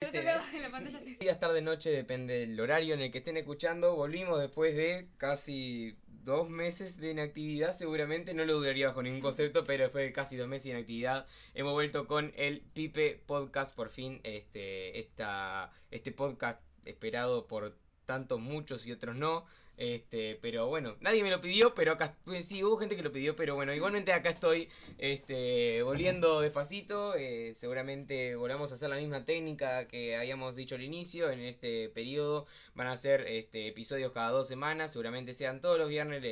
Del 0.00 0.10
otro 0.10 0.22
lado 0.24 0.44
de 0.52 0.60
la 0.60 0.70
pantalla 0.70 1.00
sí. 1.00 1.16
Días, 1.18 1.40
tarde, 1.40 1.62
noche, 1.62 1.88
depende 1.88 2.40
del 2.40 2.60
horario 2.60 2.92
en 2.92 3.00
el 3.00 3.10
que 3.10 3.18
estén 3.18 3.38
escuchando. 3.38 3.96
Volvimos 3.96 4.38
después 4.38 4.76
de 4.76 5.08
casi 5.16 5.96
dos 6.06 6.50
meses 6.50 6.98
de 6.98 7.12
inactividad, 7.12 7.74
seguramente. 7.74 8.34
No 8.34 8.44
lo 8.44 8.58
dudaría 8.58 8.88
bajo 8.88 9.02
ningún 9.02 9.22
concepto, 9.22 9.64
pero 9.64 9.84
después 9.84 10.04
de 10.04 10.12
casi 10.12 10.36
dos 10.36 10.48
meses 10.48 10.64
de 10.64 10.70
inactividad, 10.72 11.26
hemos 11.54 11.72
vuelto 11.72 12.06
con 12.06 12.34
el 12.36 12.60
Pipe 12.60 13.22
Podcast. 13.24 13.74
Por 13.74 13.88
fin, 13.88 14.20
este, 14.22 14.98
esta, 14.98 15.72
este 15.90 16.12
podcast 16.12 16.60
esperado 16.84 17.46
por 17.46 17.74
tantos 18.04 18.38
muchos 18.38 18.86
y 18.86 18.92
otros 18.92 19.16
no. 19.16 19.46
Este, 19.76 20.38
pero 20.40 20.68
bueno, 20.68 20.96
nadie 21.00 21.22
me 21.22 21.30
lo 21.30 21.40
pidió, 21.40 21.74
pero 21.74 21.92
acá 21.92 22.16
sí 22.40 22.64
hubo 22.64 22.78
gente 22.78 22.96
que 22.96 23.02
lo 23.02 23.12
pidió, 23.12 23.36
pero 23.36 23.54
bueno, 23.54 23.74
igualmente 23.74 24.12
acá 24.12 24.30
estoy 24.30 24.70
este, 24.98 25.82
volviendo 25.82 26.40
despacito. 26.40 27.14
eh, 27.14 27.52
seguramente 27.54 28.36
volvamos 28.36 28.70
a 28.70 28.74
hacer 28.76 28.88
la 28.88 28.96
misma 28.96 29.24
técnica 29.26 29.86
que 29.86 30.16
habíamos 30.16 30.56
dicho 30.56 30.76
al 30.76 30.82
inicio. 30.82 31.30
En 31.30 31.40
este 31.40 31.90
periodo 31.90 32.46
van 32.74 32.86
a 32.86 32.96
ser 32.96 33.22
este, 33.28 33.68
episodios 33.68 34.12
cada 34.12 34.30
dos 34.30 34.48
semanas, 34.48 34.92
seguramente 34.92 35.34
sean 35.34 35.60
todos 35.60 35.78
los 35.78 35.88
viernes 35.88 36.22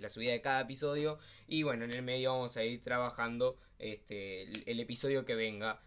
la 0.00 0.08
subida 0.08 0.32
de 0.32 0.40
cada 0.40 0.60
episodio. 0.62 1.18
Y 1.48 1.62
bueno, 1.64 1.84
en 1.84 1.92
el 1.92 2.02
medio 2.02 2.32
vamos 2.32 2.56
a 2.56 2.64
ir 2.64 2.82
trabajando 2.82 3.56
este, 3.78 4.42
el, 4.42 4.62
el 4.66 4.80
episodio 4.80 5.24
que 5.24 5.34
venga 5.34 5.80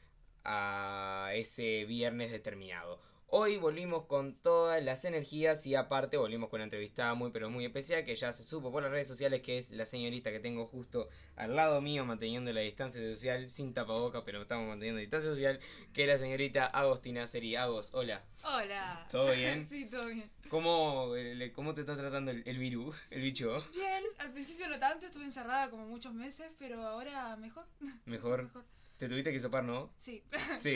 a 0.43 1.31
ese 1.33 1.85
viernes 1.85 2.31
determinado. 2.31 2.99
Hoy 3.31 3.57
volvimos 3.57 4.05
con 4.05 4.33
todas 4.41 4.83
las 4.83 5.05
energías 5.05 5.63
y 5.67 5.75
aparte 5.75 6.17
volvimos 6.17 6.49
con 6.49 6.57
una 6.57 6.63
entrevista 6.63 7.13
muy 7.13 7.29
pero 7.29 7.51
muy 7.51 7.63
especial 7.63 8.03
que 8.03 8.15
ya 8.15 8.33
se 8.33 8.43
supo 8.43 8.71
por 8.71 8.81
las 8.81 8.91
redes 8.91 9.07
sociales 9.07 9.43
que 9.43 9.59
es 9.59 9.69
la 9.69 9.85
señorita 9.85 10.31
que 10.31 10.39
tengo 10.39 10.65
justo 10.65 11.07
al 11.35 11.55
lado 11.55 11.79
mío 11.79 12.03
manteniendo 12.05 12.51
la 12.51 12.61
distancia 12.61 12.99
social 13.01 13.51
sin 13.51 13.75
tapaboca 13.75 14.25
pero 14.25 14.41
estamos 14.41 14.67
manteniendo 14.67 14.99
distancia 14.99 15.29
social 15.29 15.59
que 15.93 16.05
es 16.05 16.07
la 16.07 16.17
señorita 16.17 16.65
Agostina 16.65 17.27
Seri. 17.27 17.55
Agos, 17.55 17.91
hola. 17.93 18.23
Hola. 18.45 19.05
¿Todo 19.11 19.31
bien? 19.31 19.63
sí, 19.69 19.85
todo 19.85 20.07
bien. 20.07 20.27
¿Cómo, 20.49 21.15
eh, 21.15 21.51
cómo 21.53 21.75
te 21.75 21.81
está 21.81 21.95
tratando 21.95 22.31
el, 22.31 22.41
el 22.47 22.57
virus, 22.57 22.95
el 23.11 23.21
bicho? 23.21 23.63
Bien, 23.75 24.03
al 24.17 24.31
principio 24.31 24.67
no 24.67 24.79
tanto, 24.79 25.05
estuve 25.05 25.25
encerrada 25.25 25.69
como 25.69 25.85
muchos 25.85 26.15
meses, 26.15 26.55
pero 26.57 26.81
ahora 26.81 27.35
mejor. 27.35 27.67
Mejor. 28.05 28.43
Mejor. 28.55 28.78
Te 28.99 29.07
tuviste 29.09 29.31
que 29.31 29.39
sopar, 29.39 29.63
¿no? 29.63 29.91
Sí. 29.97 30.21
Sí. 30.59 30.75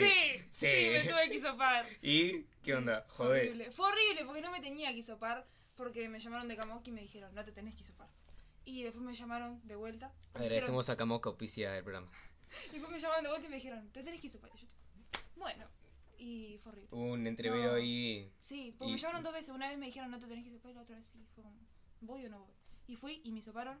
Sí. 0.50 0.66
me 0.92 1.00
tuve 1.04 1.28
que 1.28 1.34
hisopar. 1.36 1.86
¿Y 2.02 2.44
qué 2.62 2.74
onda? 2.74 3.02
Fue 3.08 3.26
Joder. 3.26 3.42
horrible. 3.48 3.70
Fue 3.70 3.86
horrible 3.88 4.24
porque 4.24 4.40
no 4.40 4.50
me 4.50 4.60
tenía 4.60 4.90
que 4.92 4.98
hisopar 4.98 5.46
porque 5.76 6.08
me 6.08 6.18
llamaron 6.18 6.48
de 6.48 6.56
Kamoki 6.56 6.90
y 6.90 6.92
me 6.94 7.02
dijeron, 7.02 7.34
no 7.34 7.44
te 7.44 7.52
tenés 7.52 7.74
que 7.76 7.82
hisopar. 7.82 8.08
Y 8.64 8.82
después 8.82 9.04
me 9.04 9.12
llamaron 9.14 9.60
de 9.66 9.76
vuelta. 9.76 10.12
Agradecemos 10.32 10.88
a 10.88 10.96
Camoca 10.96 11.28
auspicia 11.28 11.70
del 11.72 11.84
programa. 11.84 12.10
dijeron- 12.10 12.34
Y 12.70 12.72
después 12.72 12.92
me 12.92 12.98
llamaron 13.00 13.24
de 13.24 13.30
vuelta 13.30 13.46
y 13.46 13.50
me 13.50 13.56
dijeron, 13.56 13.88
te 13.92 14.02
tenés 14.02 14.20
que. 14.20 14.26
Y 14.28 14.30
yo, 14.30 14.40
bueno, 15.36 15.68
y 16.16 16.58
fue 16.62 16.72
horrible. 16.72 16.88
Un 16.92 17.26
entrevero 17.26 17.72
No. 17.72 17.74
ahí. 17.74 18.32
Sí, 18.38 18.74
porque 18.78 18.88
Y- 18.90 18.94
me 18.94 18.98
llamaron 18.98 19.22
dos 19.22 19.32
veces. 19.34 19.50
Una 19.54 19.68
vez 19.68 19.76
me 19.76 19.86
dijeron 19.86 20.10
no 20.10 20.18
te 20.18 20.26
tenés 20.26 20.44
que 20.44 20.50
hisopar 20.50 20.70
y 20.70 20.74
la 20.74 20.80
otra 20.82 20.96
vez 20.96 21.06
sí. 21.06 21.26
Fue 21.34 21.42
como, 21.44 21.58
¿voy 22.00 22.24
o 22.24 22.30
no 22.30 22.38
voy? 22.40 22.54
Y 22.86 22.96
fui 22.96 23.20
y 23.22 23.32
me 23.32 23.40
hisoparon 23.40 23.78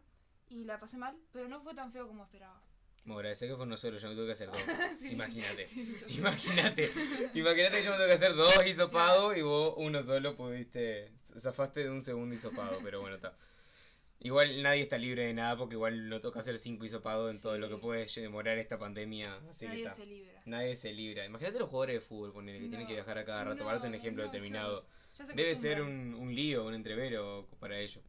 y 0.50 0.64
la 0.64 0.78
pasé 0.78 0.98
mal, 0.98 1.16
pero 1.32 1.48
no 1.48 1.62
fue 1.62 1.74
tan 1.74 1.90
feo 1.92 2.06
como 2.06 2.24
esperaba. 2.24 2.60
Me 3.04 3.14
agradecé 3.14 3.46
que 3.48 3.54
fue 3.54 3.64
uno 3.66 3.76
solo, 3.76 3.98
yo 3.98 4.08
me 4.08 4.14
tuve 4.14 4.26
que 4.26 4.32
hacer 4.32 4.48
dos. 4.50 4.64
Sí. 4.98 5.10
Imagínate. 5.10 5.66
Sí. 5.66 5.96
Imagínate. 6.18 6.90
Imagínate 7.34 7.78
que 7.78 7.84
yo 7.84 7.90
me 7.90 7.96
tuve 7.96 8.06
que 8.06 8.12
hacer 8.14 8.34
dos 8.34 8.66
hisopados 8.66 9.36
y 9.36 9.42
vos 9.42 9.74
uno 9.76 10.02
solo 10.02 10.34
pudiste. 10.36 11.10
Zafaste 11.38 11.80
de 11.84 11.90
un 11.90 12.00
segundo 12.00 12.34
hisopado, 12.34 12.78
pero 12.82 13.00
bueno, 13.00 13.16
está. 13.16 13.34
Igual 14.20 14.62
nadie 14.62 14.80
está 14.80 14.96
libre 14.96 15.26
de 15.26 15.34
nada 15.34 15.54
porque 15.56 15.74
igual 15.74 16.08
no 16.08 16.18
toca 16.20 16.38
hacer 16.40 16.58
cinco 16.58 16.86
hisopados 16.86 17.34
en 17.34 17.42
todo 17.42 17.58
lo 17.58 17.68
que 17.68 17.76
puede 17.76 18.06
demorar 18.06 18.56
esta 18.56 18.78
pandemia. 18.78 19.38
Así 19.50 19.66
Nadie 19.66 19.90
se 19.90 20.06
libra. 20.06 20.42
Nadie 20.46 20.76
se 20.76 20.92
libra. 20.94 21.26
Imagínate 21.26 21.58
los 21.58 21.68
jugadores 21.68 21.96
de 21.96 22.00
fútbol, 22.00 22.32
ponele, 22.32 22.58
que 22.58 22.64
No. 22.64 22.70
tienen 22.70 22.86
que 22.86 22.94
viajar 22.94 23.18
a 23.18 23.24
cada 23.26 23.44
rato. 23.44 23.56
No, 23.58 23.64
Para 23.66 23.80
un 23.82 23.94
ejemplo 23.94 24.24
no, 24.24 24.30
determinado. 24.30 24.86
ya- 25.14 25.24
ya 25.24 25.26
se 25.26 25.32
Debe 25.34 25.54
ser 25.54 25.82
un, 25.82 26.14
un 26.14 26.34
lío, 26.34 26.64
un 26.64 26.72
entrevero 26.74 27.46
para 27.60 27.78
ello. 27.78 28.00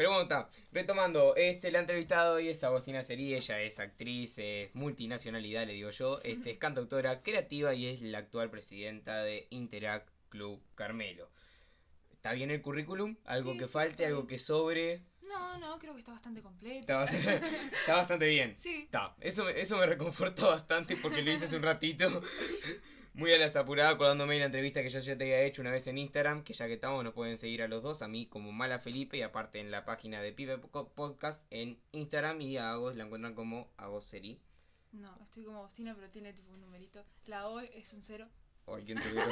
Pero 0.00 0.12
bueno, 0.12 0.22
está. 0.22 0.48
Retomando, 0.72 1.36
este, 1.36 1.70
la 1.70 1.80
entrevistada 1.80 2.32
hoy 2.32 2.48
es 2.48 2.64
Agostina 2.64 3.02
Seri. 3.02 3.34
Ella 3.34 3.60
es 3.60 3.78
actriz, 3.80 4.38
es 4.38 4.74
multinacionalidad, 4.74 5.66
le 5.66 5.74
digo 5.74 5.90
yo. 5.90 6.20
Este, 6.22 6.52
es 6.52 6.56
cantautora 6.56 7.22
creativa 7.22 7.74
y 7.74 7.84
es 7.84 8.00
la 8.00 8.16
actual 8.16 8.48
presidenta 8.48 9.22
de 9.22 9.46
Interact 9.50 10.08
Club 10.30 10.62
Carmelo. 10.74 11.28
¿Está 12.12 12.32
bien 12.32 12.50
el 12.50 12.62
currículum? 12.62 13.18
¿Algo 13.26 13.52
Sí, 13.52 13.58
que 13.58 13.66
sí, 13.66 13.72
falte? 13.74 14.06
¿Algo 14.06 14.26
que 14.26 14.38
sobre? 14.38 15.02
No, 15.28 15.58
no, 15.58 15.78
creo 15.78 15.92
que 15.92 15.98
está 15.98 16.12
bastante 16.12 16.40
completo. 16.40 16.80
Está, 16.80 17.04
bast- 17.04 17.12
está 17.72 17.96
bastante 17.96 18.26
bien. 18.26 18.56
Sí. 18.56 18.84
Está, 18.84 19.14
eso, 19.20 19.50
eso 19.50 19.76
me 19.76 19.84
reconforta 19.84 20.46
bastante 20.46 20.96
porque 20.96 21.20
lo 21.20 21.30
hice 21.30 21.44
hace 21.44 21.56
un 21.58 21.62
ratito. 21.64 22.06
Muy 23.20 23.34
a 23.34 23.38
las 23.38 23.54
apuradas, 23.54 23.92
acordándome 23.96 24.32
de 24.32 24.40
la 24.40 24.46
entrevista 24.46 24.80
que 24.82 24.88
yo 24.88 24.98
ya 24.98 25.18
te 25.18 25.24
había 25.24 25.42
hecho 25.42 25.60
una 25.60 25.70
vez 25.70 25.86
en 25.86 25.98
Instagram. 25.98 26.42
Que 26.42 26.54
ya 26.54 26.66
que 26.68 26.72
estamos, 26.72 27.04
nos 27.04 27.12
pueden 27.12 27.36
seguir 27.36 27.60
a 27.60 27.68
los 27.68 27.82
dos, 27.82 28.00
a 28.00 28.08
mí 28.08 28.24
como 28.24 28.50
Mala 28.50 28.78
Felipe 28.78 29.18
y 29.18 29.20
aparte 29.20 29.60
en 29.60 29.70
la 29.70 29.84
página 29.84 30.22
de 30.22 30.32
Pipe 30.32 30.56
Po- 30.56 30.88
Podcast 30.88 31.44
en 31.50 31.78
Instagram. 31.92 32.40
Y 32.40 32.56
a 32.56 32.70
Agos 32.70 32.96
la 32.96 33.04
encuentran 33.04 33.34
como 33.34 33.70
Agoseri. 33.76 34.40
No, 34.92 35.14
estoy 35.22 35.44
como 35.44 35.58
Agostina, 35.58 35.94
pero 35.94 36.08
tiene 36.08 36.32
tipo 36.32 36.50
un 36.54 36.62
numerito. 36.62 37.04
La 37.26 37.46
O 37.48 37.60
es 37.60 37.92
un 37.92 38.02
cero. 38.02 38.26
Ay, 38.66 38.84
qué 38.84 38.92
entrevero. 38.92 39.26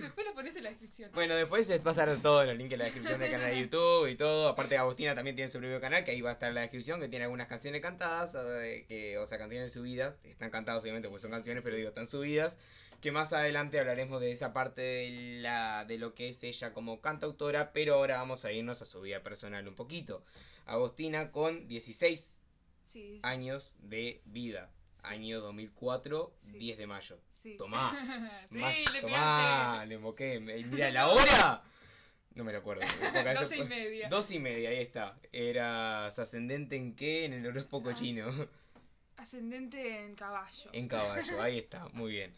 Después 0.00 0.26
lo 0.26 0.34
pones 0.34 0.56
en 0.56 0.64
la 0.64 0.70
descripción. 0.70 1.10
Bueno, 1.12 1.34
después 1.34 1.70
va 1.70 1.74
a 1.74 1.90
estar 1.90 2.16
todo 2.22 2.40
en 2.42 2.48
los 2.48 2.56
links 2.56 2.72
en 2.72 2.78
la 2.78 2.84
descripción 2.86 3.20
del 3.20 3.30
canal 3.30 3.50
de 3.50 3.60
YouTube 3.60 4.06
y 4.08 4.16
todo. 4.16 4.48
Aparte, 4.48 4.78
Agostina 4.78 5.14
también 5.14 5.36
tiene 5.36 5.50
su 5.50 5.58
propio 5.58 5.78
canal, 5.78 6.04
que 6.04 6.12
ahí 6.12 6.22
va 6.22 6.30
a 6.30 6.32
estar 6.32 6.48
en 6.48 6.54
la 6.54 6.62
descripción, 6.62 6.98
que 6.98 7.08
tiene 7.08 7.24
algunas 7.26 7.48
canciones 7.48 7.82
cantadas, 7.82 8.34
eh, 8.34 8.86
que, 8.88 9.18
o 9.18 9.26
sea, 9.26 9.36
canciones 9.36 9.72
subidas. 9.74 10.18
Están 10.24 10.50
cantadas, 10.50 10.82
obviamente, 10.82 11.08
porque 11.08 11.20
son 11.20 11.32
canciones, 11.32 11.62
pero 11.62 11.76
digo, 11.76 11.90
están 11.90 12.06
subidas. 12.06 12.58
Que 13.00 13.12
más 13.12 13.32
adelante 13.32 13.78
hablaremos 13.78 14.20
de 14.20 14.32
esa 14.32 14.52
parte 14.52 14.80
de, 14.80 15.38
la, 15.40 15.84
de 15.84 15.98
lo 15.98 16.14
que 16.14 16.28
es 16.30 16.42
ella 16.42 16.72
como 16.72 17.00
cantautora, 17.00 17.72
pero 17.72 17.94
ahora 17.94 18.16
vamos 18.16 18.44
a 18.44 18.52
irnos 18.52 18.82
a 18.82 18.86
su 18.86 19.00
vida 19.02 19.22
personal 19.22 19.66
un 19.68 19.74
poquito. 19.74 20.24
Agostina 20.64 21.30
con 21.30 21.68
16 21.68 22.42
Sí, 22.84 23.00
sí. 23.16 23.20
años 23.22 23.76
de 23.82 24.22
vida. 24.24 24.70
Año 25.02 25.40
2004, 25.40 26.32
Sí. 26.40 26.58
10 26.58 26.78
de 26.78 26.86
mayo. 26.86 27.18
sí. 27.42 27.56
Tomá. 27.56 27.90
sí, 28.50 28.58
Mayo, 28.58 28.92
le 28.92 29.00
tomá, 29.00 29.84
le 29.86 29.94
invoqué. 29.94 30.34
Eh, 30.34 30.64
Mira, 30.70 30.90
la 30.90 31.08
hora. 31.12 31.62
No 32.34 32.44
me 32.44 32.52
lo 32.52 32.58
acuerdo. 32.58 32.82
Doce 33.38 33.56
y 33.58 33.64
media. 33.64 34.08
Dos 34.08 34.30
y 34.30 34.38
media, 34.38 34.70
ahí 34.70 34.78
está. 34.78 35.16
¿Eras 35.32 36.18
ascendente 36.18 36.76
en 36.76 36.94
qué? 36.96 37.24
En 37.24 37.32
el 37.34 37.46
horóscopo 37.46 37.92
chino. 37.92 38.26
Ascendente 39.16 40.04
en 40.04 40.14
caballo. 40.14 40.70
En 40.72 40.88
caballo, 40.88 41.42
ahí 41.42 41.58
está, 41.58 41.88
muy 41.94 42.12
bien. 42.12 42.34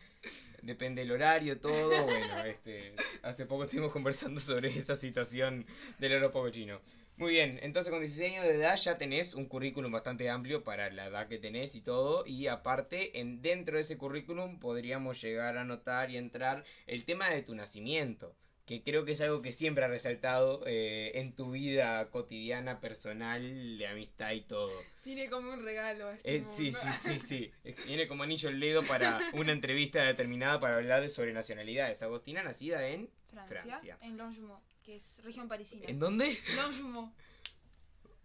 Depende 0.63 1.03
del 1.03 1.11
horario, 1.11 1.61
todo. 1.61 2.05
Bueno, 2.05 2.45
este. 2.45 2.95
Hace 3.23 3.47
poco 3.47 3.65
estuvimos 3.65 3.93
conversando 3.93 4.41
sobre 4.41 4.69
esa 4.69 4.95
situación 4.95 5.67
del 5.99 6.15
horóscopo 6.15 6.51
chino. 6.51 6.81
Muy 7.17 7.33
bien, 7.33 7.59
entonces 7.63 7.91
con 7.91 8.01
16 8.01 8.31
años 8.31 8.45
de 8.45 8.55
edad 8.55 8.77
ya 8.77 8.97
tenés 8.97 9.35
un 9.35 9.47
currículum 9.47 9.91
bastante 9.91 10.31
amplio 10.31 10.63
para 10.63 10.89
la 10.93 11.07
edad 11.07 11.27
que 11.27 11.39
tenés 11.39 11.75
y 11.75 11.81
todo. 11.81 12.25
Y 12.25 12.47
aparte, 12.47 13.19
en, 13.19 13.43
dentro 13.43 13.75
de 13.75 13.83
ese 13.83 13.99
currículum 13.99 14.61
podríamos 14.61 15.21
llegar 15.21 15.59
a 15.59 15.65
notar 15.65 16.13
y 16.13 16.17
entrar 16.17 16.65
el 16.87 17.05
tema 17.05 17.29
de 17.29 17.43
tu 17.43 17.57
nacimiento. 17.57 18.37
Que 18.69 18.83
creo 18.83 19.07
que 19.07 19.13
es 19.13 19.21
algo 19.23 19.41
que 19.41 19.51
siempre 19.51 19.83
ha 19.83 19.89
resaltado 19.89 20.63
eh, 20.67 21.13
en 21.15 21.35
tu 21.35 21.51
vida 21.53 22.11
cotidiana, 22.11 22.81
personal, 22.81 23.79
de 23.79 23.87
amistad 23.87 24.33
y 24.33 24.43
todo. 24.43 24.71
Viene 25.07 25.31
como 25.31 25.51
un 25.55 25.65
regalo. 25.65 26.09
a 26.09 26.15
este 26.15 26.37
Eh, 26.37 26.43
sí, 26.43 26.65
mundo. 26.65 26.79
sí, 27.01 27.19
sí, 27.19 27.19
sí. 27.19 27.51
Viene 27.87 28.07
como 28.07 28.25
anillo 28.25 28.51
el 28.51 28.61
dedo 28.61 28.83
para 28.85 29.27
una 29.33 29.53
entrevista 29.53 30.03
determinada 30.03 30.61
para 30.61 30.75
hablar 30.77 31.01
de 31.01 31.09
sobre 31.09 31.33
nacionalidades. 31.33 32.03
Agostina 32.03 32.43
nacida 32.43 32.87
en 32.87 33.09
Francia, 33.31 33.63
Francia. 33.63 33.99
en 34.03 34.19
Longjumeau, 34.19 34.61
que 34.85 34.97
es 34.97 35.23
región 35.25 35.49
parisina. 35.49 35.87
¿En 35.89 35.99
dónde? 35.99 36.37
Longjumeau. 36.57 37.11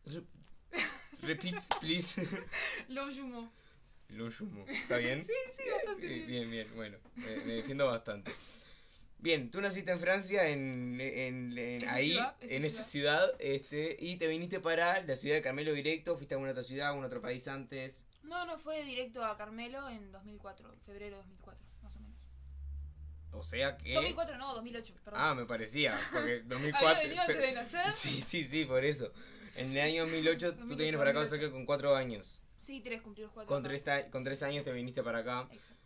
Re- 0.08 0.24
Repeat, 1.22 1.56
please. 1.80 2.22
Longjumeau. 2.90 3.50
Lo 4.10 4.30
sumo. 4.30 4.66
¿Está 4.68 4.98
bien? 4.98 5.24
Sí, 5.24 5.32
sí, 5.58 5.64
bastante 5.72 6.06
Eh, 6.06 6.10
bien. 6.18 6.28
Bien, 6.28 6.52
bien, 6.52 6.68
bueno. 6.76 6.98
Me, 7.16 7.38
me 7.46 7.54
defiendo 7.54 7.88
bastante. 7.88 8.32
Bien, 9.24 9.50
tú 9.52 9.62
naciste 9.62 9.90
en 9.90 10.00
Francia, 10.00 10.50
en, 10.50 11.00
en, 11.00 11.58
en- 11.58 11.88
ahí, 11.88 12.12
ciudad, 12.12 12.36
esa 12.42 12.56
en 12.56 12.66
esa 12.66 12.84
ciudad, 12.84 13.34
este, 13.40 13.96
y 13.98 14.18
te 14.18 14.28
viniste 14.28 14.60
para 14.60 15.02
la 15.02 15.16
ciudad 15.16 15.38
de 15.38 15.42
Carmelo 15.42 15.72
directo, 15.72 16.18
fuiste 16.18 16.34
a 16.34 16.36
alguna 16.36 16.52
otra 16.52 16.64
ciudad, 16.64 16.88
a 16.88 16.90
algún 16.90 17.06
otro 17.06 17.22
país 17.22 17.48
antes. 17.48 18.06
No, 18.24 18.46
no, 18.46 18.58
fue 18.58 18.84
directo 18.84 19.24
a 19.24 19.38
Carmelo 19.38 19.88
en 19.88 20.12
2004, 20.12 20.76
febrero 20.86 21.16
de 21.16 21.22
2004, 21.22 21.66
más 21.82 21.96
o 21.96 22.00
menos. 22.02 22.18
O 23.32 23.44
sea 23.44 23.78
que... 23.78 23.94
2004 23.94 24.38
no, 24.38 24.54
2008, 24.56 24.94
perdón. 25.06 25.22
Ah, 25.24 25.34
me 25.34 25.46
parecía, 25.46 25.98
porque 26.12 26.42
2004... 26.46 26.88
Había 26.90 27.00
venido 27.04 27.22
antes 27.22 27.40
de 27.40 27.52
nacer. 27.54 27.92
Sí, 27.94 28.20
sí, 28.20 28.44
sí, 28.44 28.66
por 28.66 28.84
eso. 28.84 29.10
En 29.56 29.72
el 29.72 29.80
año 29.80 30.02
2008 30.04 30.52
tú 30.52 30.56
te 30.56 30.60
2008, 30.64 30.78
vienes 30.78 30.98
para 30.98 31.12
acá, 31.12 31.20
o 31.20 31.26
sea 31.26 31.38
2008. 31.38 31.48
que 31.48 31.52
con 31.54 31.66
cuatro 31.66 31.96
años. 31.96 32.42
Sí, 32.60 32.82
tres, 32.82 33.02
cumplí 33.02 33.24
los 33.24 33.32
cuatro. 33.32 33.48
Con 33.56 33.64
tres, 33.64 33.86
con 34.12 34.26
tres 34.26 34.44
años 34.44 34.66
te 34.66 34.74
viniste 34.74 35.02
para 35.02 35.20
acá. 35.20 35.48
Exacto. 35.50 35.83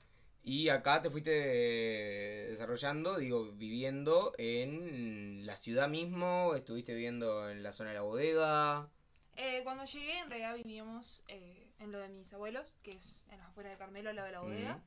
Y 0.47 0.69
acá 0.69 1.01
te 1.01 1.09
fuiste 1.09 1.33
eh, 1.33 2.47
desarrollando, 2.47 3.17
digo, 3.17 3.51
viviendo 3.51 4.31
en 4.38 5.45
la 5.45 5.57
ciudad 5.57 5.89
mismo, 5.89 6.55
estuviste 6.55 6.94
viviendo 6.94 7.49
en 7.49 7.63
la 7.63 7.73
zona 7.73 7.89
de 7.89 7.95
la 7.95 8.03
bodega. 8.03 8.89
Eh, 9.35 9.59
cuando 9.65 9.83
llegué, 9.83 10.19
en 10.19 10.29
realidad 10.29 10.55
vivíamos 10.55 11.25
eh, 11.27 11.69
en 11.79 11.91
lo 11.91 11.99
de 11.99 12.07
mis 12.07 12.31
abuelos, 12.31 12.71
que 12.81 12.91
es 12.91 13.25
en 13.29 13.39
las 13.39 13.49
afueras 13.49 13.73
de 13.73 13.77
Carmelo, 13.77 14.09
al 14.09 14.15
lado 14.15 14.27
de 14.27 14.31
la 14.31 14.39
bodega. 14.39 14.77
Mm. 14.77 14.83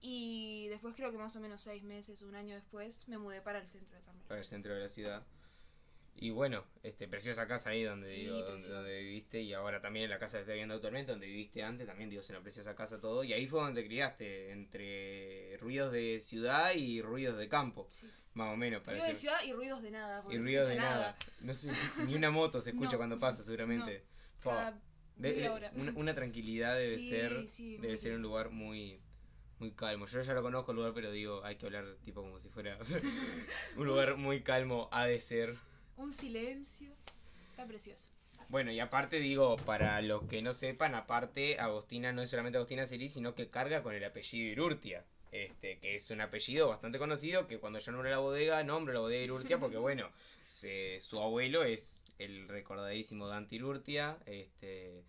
Y 0.00 0.68
después 0.68 0.94
creo 0.94 1.12
que 1.12 1.18
más 1.18 1.36
o 1.36 1.40
menos 1.40 1.60
seis 1.60 1.82
meses, 1.82 2.22
un 2.22 2.34
año 2.34 2.54
después, 2.54 3.06
me 3.06 3.18
mudé 3.18 3.42
para 3.42 3.58
el 3.58 3.68
centro 3.68 3.94
de 3.94 4.02
Carmel. 4.02 4.24
para 4.26 4.40
el 4.40 4.46
centro 4.46 4.72
de 4.72 4.80
la 4.80 4.88
ciudad. 4.88 5.22
Y 6.16 6.30
bueno, 6.30 6.64
este, 6.82 7.08
preciosa 7.08 7.46
casa 7.48 7.70
ahí 7.70 7.82
donde, 7.82 8.06
Sí, 8.06 8.16
digo, 8.20 8.40
donde, 8.40 8.98
viviste 9.00 9.40
y 9.42 9.52
ahora 9.52 9.80
también 9.80 10.04
en 10.04 10.10
la 10.10 10.18
casa 10.20 10.36
que 10.38 10.42
estoy 10.42 10.54
viviendo 10.54 10.74
actualmente, 10.74 11.10
donde 11.10 11.26
viviste 11.26 11.62
antes, 11.64 11.86
también 11.88 12.08
digo, 12.08 12.20
es 12.22 12.30
una 12.30 12.40
preciosa 12.40 12.74
casa 12.76 13.00
todo. 13.00 13.24
Y 13.24 13.32
ahí 13.32 13.46
fue 13.48 13.60
donde 13.60 13.82
te 13.82 13.88
criaste, 13.88 14.52
entre 14.52 15.56
ruidos 15.58 15.92
de 15.92 16.20
ciudad 16.20 16.72
y 16.74 17.02
ruidos 17.02 17.36
de 17.36 17.48
campo, 17.48 17.86
Sí. 17.90 18.06
más 18.34 18.52
o 18.54 18.56
menos. 18.56 18.80
Para 18.82 18.92
Ruidos 18.98 19.08
de 19.08 19.14
ciudad 19.16 19.42
y 19.44 19.52
ruidos 19.52 19.82
de 19.82 19.90
nada. 19.90 20.24
y 20.30 20.36
no 20.38 20.42
ruidos 20.44 20.68
de 20.68 20.76
nada. 20.76 21.16
No 21.40 21.52
sé, 21.54 21.72
ni 22.06 22.14
una 22.14 22.30
moto 22.30 22.60
se 22.60 22.70
escucha 22.70 22.92
No. 22.92 22.98
cuando 22.98 23.18
pasa 23.18 23.42
seguramente. 23.42 24.04
Fua. 24.38 24.54
Cada 24.54 24.70
De- 24.72 24.80
media 25.30 25.42
de- 25.42 25.48
hora. 25.50 25.72
una, 25.74 25.92
una 25.96 26.14
tranquilidad 26.14 26.76
debe 26.76 26.98
Sí, 26.98 27.08
ser 27.08 27.46
debe 27.80 27.96
ser 27.96 28.12
un 28.14 28.22
lugar 28.22 28.50
muy 28.50 29.00
muy 29.58 29.70
calmo. 29.72 30.06
Yo 30.06 30.20
ya 30.20 30.34
lo 30.34 30.42
conozco 30.42 30.72
el 30.72 30.76
lugar, 30.76 30.92
pero 30.94 31.10
digo, 31.12 31.42
hay 31.44 31.56
que 31.56 31.66
hablar 31.66 31.96
tipo 32.02 32.22
como 32.22 32.38
si 32.38 32.48
fuera 32.50 32.76
un 33.76 33.86
lugar 33.86 34.16
muy 34.16 34.42
calmo 34.42 34.88
ha 34.92 35.06
de 35.06 35.18
ser. 35.20 35.56
Un 35.96 36.12
silencio. 36.12 36.90
Está 37.50 37.66
precioso. 37.66 38.08
Bueno, 38.48 38.72
y 38.72 38.80
aparte 38.80 39.20
digo, 39.20 39.56
para 39.56 40.00
los 40.02 40.24
que 40.24 40.42
no 40.42 40.52
sepan, 40.52 40.94
aparte 40.94 41.58
Agostina 41.58 42.12
no 42.12 42.22
es 42.22 42.30
solamente 42.30 42.58
Agostina 42.58 42.86
Celi, 42.86 43.08
sino 43.08 43.34
que 43.34 43.48
carga 43.48 43.82
con 43.82 43.94
el 43.94 44.04
apellido 44.04 44.50
Irurtia. 44.52 45.04
Este, 45.32 45.78
que 45.80 45.96
es 45.96 46.10
un 46.10 46.20
apellido 46.20 46.68
bastante 46.68 46.98
conocido, 46.98 47.48
que 47.48 47.58
cuando 47.58 47.80
yo 47.80 47.90
nombro 47.90 48.08
la 48.08 48.18
bodega, 48.18 48.62
nombro 48.62 48.94
la 48.94 49.00
bodega 49.00 49.24
Irurtia, 49.24 49.58
porque 49.58 49.76
bueno, 49.78 50.10
se- 50.46 51.00
su 51.00 51.20
abuelo 51.20 51.64
es 51.64 52.00
el 52.18 52.46
recordadísimo 52.48 53.26
Dante 53.26 53.56
Irurtia, 53.56 54.16
este, 54.26 55.02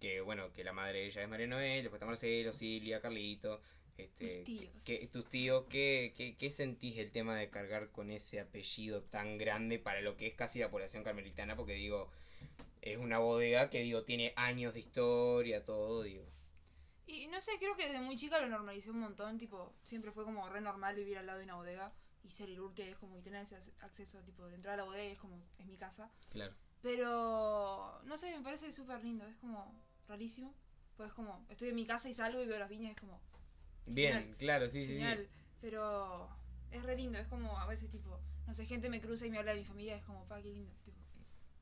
que 0.00 0.20
bueno, 0.20 0.52
que 0.52 0.64
la 0.64 0.72
madre 0.72 1.00
de 1.00 1.06
ella 1.06 1.22
es 1.22 1.28
María 1.28 1.46
Noel, 1.46 1.82
después 1.82 1.98
está 1.98 2.06
Marcelo, 2.06 2.52
Silvia, 2.52 3.00
Carlito, 3.00 3.60
este, 3.98 4.44
tíos. 4.44 4.84
que- 4.84 5.06
tus 5.08 5.28
tíos, 5.28 5.64
¿qué, 5.68 6.12
qué, 6.16 6.36
qué 6.36 6.50
sentís 6.50 6.96
el 6.98 7.10
tema 7.10 7.36
de 7.36 7.50
cargar 7.50 7.90
con 7.90 8.10
ese 8.10 8.40
apellido 8.40 9.02
tan 9.02 9.38
grande 9.38 9.78
para 9.78 10.00
lo 10.00 10.16
que 10.16 10.26
es 10.28 10.34
casi 10.34 10.58
la 10.60 10.70
población 10.70 11.04
carmelitana? 11.04 11.56
Porque 11.56 11.74
digo, 11.74 12.10
es 12.82 12.96
una 12.96 13.18
bodega 13.18 13.70
que 13.70 13.80
digo, 13.82 14.04
tiene 14.04 14.32
años 14.36 14.72
de 14.72 14.80
historia, 14.80 15.64
todo, 15.64 16.02
digo. 16.02 16.24
Y 17.06 17.26
no 17.28 17.40
sé, 17.40 17.52
creo 17.58 17.74
que 17.74 17.86
desde 17.86 18.00
muy 18.00 18.16
chica 18.16 18.38
lo 18.40 18.48
normalicé 18.48 18.90
un 18.90 19.00
montón. 19.00 19.38
Tipo, 19.38 19.72
siempre 19.82 20.12
fue 20.12 20.24
como 20.24 20.48
re 20.48 20.60
normal 20.60 20.94
vivir 20.94 21.16
al 21.18 21.26
lado 21.26 21.38
de 21.38 21.44
una 21.44 21.54
bodega. 21.56 21.92
Y 22.22 22.30
ser 22.30 22.48
Irurtia 22.50 22.84
es 22.86 22.96
como 22.96 23.16
y 23.18 23.22
tener 23.22 23.42
ese 23.42 23.56
ac- 23.56 23.72
acceso, 23.80 24.18
tipo, 24.24 24.46
de 24.46 24.54
entrar 24.56 24.74
a 24.74 24.76
la 24.78 24.84
bodega 24.84 25.04
y 25.04 25.12
es 25.12 25.18
como, 25.18 25.42
es 25.58 25.66
mi 25.66 25.78
casa. 25.78 26.10
Claro. 26.30 26.54
Pero, 26.82 28.00
no 28.04 28.16
sé, 28.18 28.36
me 28.36 28.42
parece 28.42 28.70
súper 28.72 29.02
lindo. 29.02 29.26
Es 29.26 29.36
como 29.36 29.74
rarísimo. 30.06 30.54
Pues 30.96 31.08
es 31.08 31.14
como, 31.14 31.46
estoy 31.48 31.68
en 31.68 31.76
mi 31.76 31.86
casa 31.86 32.08
y 32.08 32.12
salgo 32.14 32.42
y 32.42 32.46
veo 32.46 32.58
las 32.58 32.68
viñas 32.68 32.88
y 32.90 32.94
es 32.94 33.00
como, 33.00 33.20
Bien, 33.94 34.18
Genial. 34.18 34.36
claro, 34.36 34.68
sí, 34.68 34.84
sí, 34.86 34.98
sí. 34.98 35.04
Pero 35.60 36.28
es 36.70 36.82
re 36.82 36.96
lindo. 36.96 37.18
Es 37.18 37.26
como, 37.28 37.58
a 37.58 37.66
veces, 37.66 37.90
tipo, 37.90 38.20
no 38.46 38.54
sé, 38.54 38.64
gente 38.66 38.88
me 38.88 39.00
cruza 39.00 39.26
y 39.26 39.30
me 39.30 39.38
habla 39.38 39.52
de 39.52 39.58
mi 39.58 39.64
familia. 39.64 39.96
Es 39.96 40.04
como, 40.04 40.26
pa, 40.26 40.40
qué 40.42 40.50
lindo. 40.50 40.72
Tipo, 40.84 40.98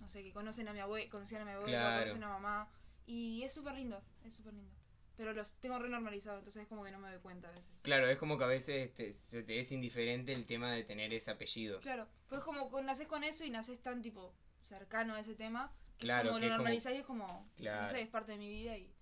no 0.00 0.08
sé, 0.08 0.22
que 0.22 0.32
conocen 0.32 0.68
a 0.68 0.72
mi 0.72 0.80
abuela, 0.80 1.08
conocían 1.10 1.42
a 1.42 1.44
mi 1.44 1.52
abuela, 1.52 1.70
Claro. 1.78 2.00
conocen 2.02 2.22
a 2.24 2.28
mamá. 2.28 2.70
Y 3.06 3.42
es 3.42 3.52
súper 3.52 3.74
lindo, 3.74 4.02
es 4.24 4.34
súper 4.34 4.54
lindo. 4.54 4.74
Pero 5.16 5.32
los 5.32 5.54
tengo 5.60 5.78
re 5.78 5.88
normalizado, 5.88 6.36
entonces 6.38 6.62
es 6.64 6.68
como 6.68 6.84
que 6.84 6.90
no 6.90 6.98
me 6.98 7.08
doy 7.10 7.20
cuenta 7.20 7.48
a 7.48 7.52
veces. 7.52 7.72
Claro, 7.82 8.06
es 8.08 8.18
como 8.18 8.36
que 8.36 8.44
a 8.44 8.48
veces 8.48 8.82
este, 8.90 9.12
se 9.14 9.42
te 9.42 9.58
es 9.58 9.72
indiferente 9.72 10.32
el 10.34 10.44
tema 10.44 10.70
de 10.72 10.84
tener 10.84 11.10
ese 11.14 11.30
apellido. 11.30 11.80
Claro, 11.80 12.06
pues 12.28 12.42
como 12.42 12.68
con, 12.70 12.84
naces 12.84 13.06
con 13.06 13.24
eso 13.24 13.42
y 13.44 13.50
naces 13.50 13.80
tan 13.80 14.02
tipo 14.02 14.34
cercano 14.62 15.14
a 15.14 15.20
ese 15.20 15.34
tema, 15.34 15.72
que 15.96 16.04
Claro, 16.04 16.28
es 16.28 16.32
como 16.32 16.40
que 16.40 16.46
lo 16.48 16.52
es 16.52 16.58
como- 16.58 16.64
normalizás 16.64 16.92
y 16.92 16.96
es 16.98 17.06
como, 17.06 17.50
Claro. 17.56 17.82
no 17.82 17.88
sé, 17.88 18.02
es 18.02 18.08
parte 18.10 18.32
de 18.32 18.38
mi 18.38 18.48
vida 18.50 18.76
y 18.76 18.92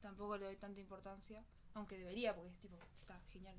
tampoco 0.00 0.36
le 0.36 0.44
doy 0.44 0.56
tanta 0.56 0.78
importancia, 0.80 1.42
aunque 1.74 1.98
debería, 1.98 2.34
porque 2.34 2.50
es 2.50 2.58
tipo, 2.58 2.76
está 3.00 3.20
genial. 3.32 3.56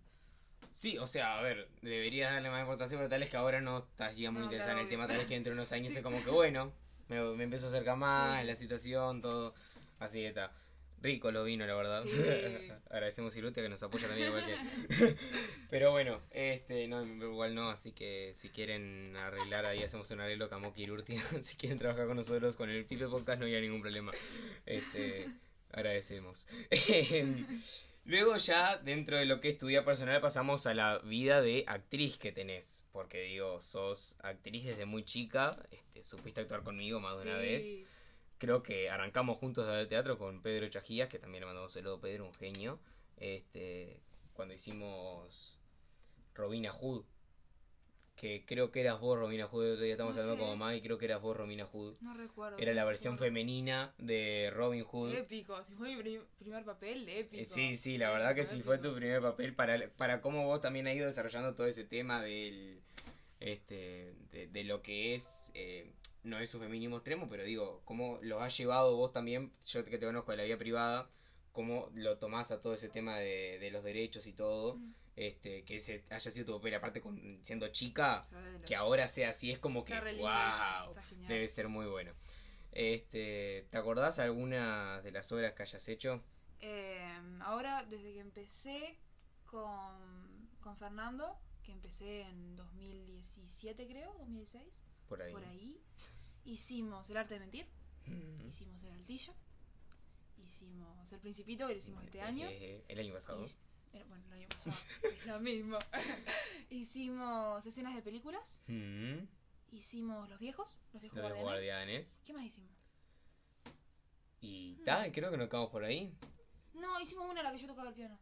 Sí, 0.69 0.97
o 0.97 1.07
sea, 1.07 1.37
a 1.37 1.41
ver, 1.41 1.69
deberías 1.81 2.33
darle 2.33 2.49
más 2.49 2.61
importancia, 2.61 2.97
pero 2.97 3.07
tal 3.09 3.23
es 3.23 3.29
que 3.29 3.37
ahora 3.37 3.61
no 3.61 3.77
estás 3.79 4.15
ya 4.15 4.31
muy 4.31 4.39
No, 4.39 4.45
interesado 4.45 4.71
claro, 4.73 4.79
en 4.79 4.85
el 4.85 4.89
tema, 4.89 5.07
tal 5.07 5.17
es 5.21 5.25
que 5.27 5.35
entre 5.35 5.53
unos 5.53 5.71
años 5.71 5.91
Sí. 5.93 5.97
es 5.99 6.03
como 6.03 6.21
que 6.23 6.31
bueno, 6.31 6.73
me, 7.07 7.21
me 7.35 7.43
empiezo 7.45 7.67
a 7.67 7.69
acercar 7.69 7.97
más, 7.97 8.41
Sí. 8.41 8.47
la 8.47 8.55
situación, 8.55 9.21
todo, 9.21 9.53
así 9.99 10.19
que 10.19 10.27
está. 10.29 10.51
Rico 11.01 11.29
lo 11.31 11.43
vino, 11.43 11.67
la 11.67 11.75
verdad. 11.75 12.03
Sí. 12.03 12.09
Agradecemos 12.89 13.35
a 13.35 13.37
Irutia 13.37 13.61
que 13.61 13.69
nos 13.69 13.83
apoya 13.83 14.07
también 14.07 14.29
igual 14.29 14.43
que... 14.45 15.15
Pero 15.69 15.91
bueno, 15.91 16.19
este, 16.31 16.87
no, 16.87 17.05
igual 17.05 17.53
no, 17.53 17.69
así 17.69 17.91
que 17.91 18.31
si 18.35 18.49
quieren 18.49 19.15
arreglar 19.15 19.65
ahí 19.65 19.83
hacemos 19.83 20.09
un 20.11 20.21
arreglo 20.21 20.49
Camoki 20.49 20.83
Irurtia, 20.83 21.21
si 21.41 21.57
quieren 21.57 21.77
trabajar 21.77 22.07
con 22.07 22.17
nosotros 22.17 22.55
con 22.55 22.69
el 22.71 22.85
Pipe 22.85 23.07
Podcast 23.07 23.39
no 23.39 23.45
hay 23.45 23.61
ningún 23.61 23.81
problema. 23.81 24.11
Este, 24.65 25.29
agradecemos. 25.71 26.47
Luego 28.05 28.37
ya 28.37 28.77
dentro 28.77 29.17
de 29.17 29.25
lo 29.25 29.39
que 29.39 29.49
es 29.49 29.57
tu 29.57 29.65
vida 29.65 29.83
personal 29.83 30.21
pasamos 30.21 30.67
a 30.67 30.75
la 30.75 30.99
vida 30.99 31.41
de 31.41 31.63
actriz 31.67 32.17
que 32.17 32.31
tenés, 32.31 32.83
porque 32.91 33.21
digo, 33.21 33.59
sos 33.61 34.17
actriz 34.21 34.63
desde 34.63 34.85
muy 34.85 35.03
chica, 35.03 35.57
este, 35.71 36.03
supiste 36.03 36.41
actuar 36.41 36.61
conmigo 36.61 36.99
más 36.99 37.17
de 37.17 37.23
una 37.23 37.37
vez. 37.37 37.65
Creo 38.37 38.61
que 38.61 38.91
arrancamos 38.91 39.39
juntos 39.39 39.67
al 39.67 39.87
teatro 39.87 40.19
con 40.19 40.43
Pedro 40.43 40.69
Chajías, 40.69 41.09
que 41.09 41.17
también 41.17 41.41
le 41.41 41.47
mandamos 41.47 41.71
saludo 41.71 41.95
a 41.95 42.01
Pedro, 42.01 42.27
un 42.27 42.33
genio. 42.35 42.79
Este, 43.17 43.99
cuando 44.33 44.53
hicimos 44.53 45.59
Robina 46.35 46.71
Hood, 46.71 47.05
que 48.15 48.45
creo 48.45 48.71
que 48.71 48.79
eras 48.81 48.99
vos, 48.99 49.19
Robina 49.19 49.47
Hood, 49.47 49.65
el 49.65 49.71
otro 49.73 49.83
día 49.83 49.93
estamos 49.93 50.15
No 50.15 50.21
hablando 50.21 50.43
sé. 50.43 50.49
con 50.49 50.57
mamá 50.59 50.75
y 50.75 50.81
creo 50.81 50.97
que 50.97 51.05
eras 51.05 51.21
vos, 51.21 51.35
Robina 51.35 51.65
Hood. 51.65 51.95
No 52.01 52.13
recuerdo. 52.13 52.57
Era 52.57 52.71
no 52.71 52.75
la 52.77 52.85
versión 52.85 53.17
femenina 53.17 53.93
de 53.97 54.51
Robin 54.53 54.83
Hood. 54.83 55.13
Épico, 55.13 55.61
si 55.63 55.73
fue 55.75 55.93
mi 55.95 56.01
pri- 56.01 56.21
primer 56.39 56.63
papel, 56.63 57.07
épico. 57.09 57.41
Eh, 57.41 57.45
Sí, 57.45 57.75
sí, 57.75 57.97
la 57.97 58.09
verdad 58.11 58.33
que 58.33 58.41
Épico, 58.41 58.55
sí 58.55 58.61
fue 58.61 58.77
tu 58.77 58.93
primer 58.95 59.21
papel 59.21 59.53
para, 59.53 59.89
para 59.97 60.21
cómo 60.21 60.45
vos 60.45 60.61
también 60.61 60.87
has 60.87 60.95
ido 60.95 61.07
desarrollando 61.07 61.55
todo 61.55 61.67
ese 61.67 61.83
tema 61.83 62.21
del 62.21 62.79
este 63.41 64.15
de, 64.31 64.47
de 64.47 64.63
lo 64.63 64.81
que 64.81 65.13
es 65.13 65.51
eh, 65.53 65.91
no 66.23 66.39
es 66.39 66.53
un 66.55 66.61
feminismo 66.61 66.95
extremo, 66.95 67.27
pero 67.29 67.43
digo, 67.43 67.81
cómo 67.85 68.17
lo 68.21 68.39
has 68.39 68.57
llevado 68.57 68.95
vos 68.95 69.11
también, 69.11 69.51
yo 69.67 69.83
que 69.83 69.97
te 69.97 70.05
conozco 70.05 70.31
de 70.31 70.37
la 70.37 70.43
vida 70.45 70.57
privada, 70.57 71.09
cómo 71.51 71.89
lo 71.93 72.17
tomás 72.17 72.49
a 72.51 72.59
todo 72.61 72.73
ese 72.73 72.89
tema 72.89 73.17
de, 73.19 73.59
de 73.59 73.71
los 73.71 73.83
derechos 73.83 74.25
y 74.25 74.33
todo, 74.33 74.75
Mm. 74.77 74.93
Este 75.15 75.63
que 75.63 75.77
ese 75.77 76.03
haya 76.09 76.31
sido 76.31 76.45
tu 76.45 76.53
papel, 76.57 76.73
aparte 76.75 77.01
con 77.01 77.39
siendo 77.41 77.67
chica, 77.69 78.23
que 78.65 78.75
ahora 78.75 79.07
sea 79.07 79.29
así, 79.29 79.51
es 79.51 79.59
como 79.59 79.83
que 79.85 79.93
wow, 80.17 80.93
debe 81.27 81.47
ser 81.47 81.67
muy 81.69 81.85
bueno. 81.85 82.11
Este, 82.71 83.65
¿te 83.69 83.77
acordás 83.77 84.19
alguna 84.19 85.01
de 85.01 85.11
las 85.11 85.31
obras 85.31 85.53
que 85.53 85.63
hayas 85.63 85.87
hecho? 85.87 86.21
Eh, 86.59 87.17
ahora, 87.41 87.85
desde 87.85 88.13
que 88.13 88.19
empecé 88.19 88.97
con, 89.45 90.49
con 90.59 90.75
Fernando, 90.77 91.39
que 91.63 91.71
empecé 91.71 92.21
en 92.23 92.55
2017 92.57 93.87
creo, 93.87 94.13
2016, 94.19 94.81
Por 95.07 95.21
ahí. 95.21 95.31
por 95.31 95.45
ahí, 95.45 95.79
hicimos 96.43 97.09
El 97.09 97.17
arte 97.17 97.35
de 97.35 97.39
mentir, 97.39 97.65
Mm. 98.07 98.47
hicimos 98.47 98.83
El 98.83 98.91
altillo, 98.91 99.33
hicimos 100.45 101.11
El 101.11 101.19
principito, 101.19 101.67
que 101.67 101.73
lo 101.73 101.79
hicimos 101.79 102.03
este 102.03 102.21
año. 102.21 102.47
Eh, 102.49 102.83
el 102.87 102.99
año 102.99 103.13
pasado. 103.13 103.41
y- 103.45 103.49
era- 103.95 104.05
bueno, 104.05 104.25
el 104.27 104.33
año 104.33 104.47
pasado, 104.49 104.75
es 105.03 105.25
lo 105.27 105.39
mismo. 105.39 105.77
hicimos 106.69 107.65
escenas 107.65 107.95
de 107.95 108.01
películas, 108.01 108.61
Mm. 108.67 109.25
hicimos 109.71 110.29
Los 110.29 110.39
viejos, 110.39 110.77
Los 110.93 111.01
viejos 111.01 111.17
Los 111.19 111.23
guardianes. 111.33 111.43
guardianes. 111.43 112.19
¿Qué 112.25 112.33
más 112.33 112.43
hicimos? 112.45 112.71
Y 114.41 114.77
Hmm. 114.79 114.83
ta, 114.85 115.11
creo 115.11 115.31
que 115.31 115.37
nos 115.37 115.47
quedamos 115.49 115.69
por 115.71 115.83
ahí. 115.83 116.13
No, 116.73 116.99
hicimos 117.01 117.25
una 117.29 117.39
en 117.39 117.45
la 117.45 117.51
que 117.51 117.57
yo 117.57 117.67
tocaba 117.67 117.89
el 117.89 117.95
piano. 117.95 118.19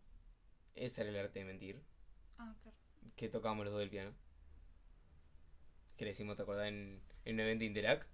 Ese 0.75 1.01
era 1.01 1.09
el 1.09 1.17
arte 1.17 1.39
de 1.39 1.45
mentir. 1.45 1.81
Ah, 2.37 2.55
claro. 2.61 2.77
Que 3.15 3.27
tocábamos 3.29 3.65
los 3.65 3.73
dos 3.73 3.79
del 3.81 3.89
piano. 3.89 4.13
Que 5.97 6.05
le 6.05 6.11
hicimos, 6.11 6.35
¿te 6.35 6.43
acordás? 6.43 6.67
En, 6.67 7.01
en 7.25 7.35
un 7.35 7.39
evento 7.41 7.63
Interac. 7.65 8.07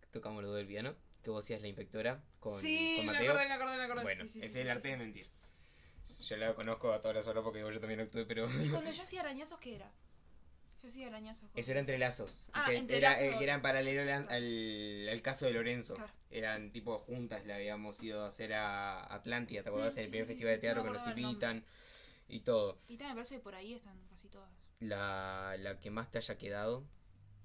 Que 0.00 0.06
tocábamos 0.08 0.42
los 0.42 0.50
dos 0.52 0.58
del 0.58 0.66
piano. 0.66 0.94
Que 1.26 1.30
vos 1.32 1.50
la 1.50 1.66
inspectora 1.66 2.22
con, 2.38 2.60
sí, 2.60 2.94
con 2.98 3.06
me 3.06 3.12
Mateo. 3.12 3.32
acordé, 3.32 3.48
me 3.48 3.54
acordé, 3.54 3.76
me 3.78 3.82
acordé. 3.82 4.02
Bueno, 4.04 4.22
Sí, 4.26 4.28
sí, 4.28 4.38
ese 4.38 4.46
es 4.46 4.56
el 4.64 4.70
arte 4.70 4.88
de 4.90 4.96
mentir. 4.96 5.26
Yo 6.20 6.36
la 6.36 6.54
conozco 6.54 6.92
a 6.92 7.00
todas 7.00 7.16
las 7.16 7.26
horas 7.26 7.42
porque 7.42 7.58
yo 7.58 7.80
también 7.80 7.98
actué, 7.98 8.24
pero. 8.26 8.48
Y 8.62 8.68
cuando 8.68 8.90
yo 8.92 9.02
hacía 9.02 9.22
arañazos, 9.22 9.58
¿qué 9.58 9.74
era? 9.74 9.90
Yo 10.84 10.88
hacía 10.88 11.08
arañazos. 11.08 11.50
Eso 11.56 11.70
era 11.72 11.80
entrelazos. 11.80 12.50
Ah, 12.52 12.66
que 12.68 12.76
entrelazos. 12.76 13.22
Era, 13.22 13.34
eh, 13.34 13.38
que 13.38 13.42
era 13.42 13.54
en 13.54 13.62
paralelo 13.62 14.02
al, 14.02 14.06
Claro. 14.06 14.26
al, 14.30 15.08
al 15.08 15.22
caso 15.22 15.46
de 15.46 15.52
Lorenzo. 15.54 15.94
Claro. 15.94 16.12
Eran 16.30 16.70
tipo 16.70 17.00
juntas, 17.00 17.44
le 17.44 17.54
habíamos 17.54 18.00
ido 18.04 18.22
a 18.24 18.28
hacer 18.28 18.52
a 18.52 19.12
Atlántida, 19.12 19.64
¿te 19.64 19.68
acordás? 19.70 19.96
Mm, 19.96 19.98
en 19.98 20.04
el 20.04 20.06
sí, 20.06 20.10
primer 20.12 20.26
festival 20.28 20.52
de 20.52 20.58
teatro 20.58 20.84
no 20.84 20.92
que 20.92 20.98
nos 20.98 21.06
el 21.08 21.18
invitan 21.18 21.64
y 22.28 22.38
todo. 22.42 22.78
Y 22.88 22.98
también 22.98 23.08
me 23.08 23.14
parece 23.16 23.34
que 23.34 23.40
por 23.40 23.56
ahí 23.56 23.74
están 23.74 23.98
casi 24.10 24.28
todas. 24.28 24.48
La, 24.78 25.56
la 25.58 25.80
que 25.80 25.90
más 25.90 26.08
te 26.08 26.18
haya 26.18 26.38
quedado. 26.38 26.84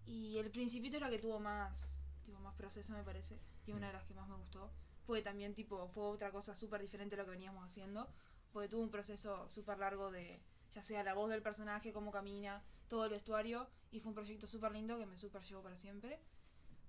Y 0.05 0.37
el 0.37 0.51
Principito 0.51 0.97
es 0.97 1.01
la 1.01 1.09
que 1.09 1.17
tuvo 1.17 1.39
más, 1.39 2.03
tipo, 2.21 2.37
más 2.41 2.53
proceso, 2.53 2.93
me 2.93 3.03
parece. 3.03 3.39
Y 3.67 3.71
una 3.73 3.87
de 3.87 3.93
las 3.93 4.03
que 4.05 4.13
más 4.13 4.27
me 4.27 4.35
gustó. 4.35 4.71
Porque 5.05 5.21
también, 5.21 5.53
tipo, 5.53 5.87
fue 5.89 6.03
otra 6.03 6.31
cosa 6.31 6.55
súper 6.55 6.81
diferente 6.81 7.15
a 7.15 7.19
lo 7.19 7.25
que 7.25 7.31
veníamos 7.31 7.63
haciendo. 7.65 8.07
Porque 8.53 8.69
tuvo 8.69 8.81
un 8.83 8.91
proceso 8.91 9.49
súper 9.49 9.77
largo 9.79 10.11
de, 10.11 10.39
ya 10.71 10.83
sea 10.83 11.03
la 11.03 11.13
voz 11.13 11.29
del 11.29 11.41
personaje, 11.41 11.93
cómo 11.93 12.11
camina, 12.11 12.63
todo 12.87 13.05
el 13.05 13.11
vestuario. 13.11 13.67
Y 13.91 13.99
fue 13.99 14.09
un 14.09 14.15
proyecto 14.15 14.47
súper 14.47 14.71
lindo 14.71 14.97
que 14.97 15.05
me 15.05 15.17
súper 15.17 15.41
llevó 15.43 15.61
para 15.63 15.77
siempre. 15.77 16.19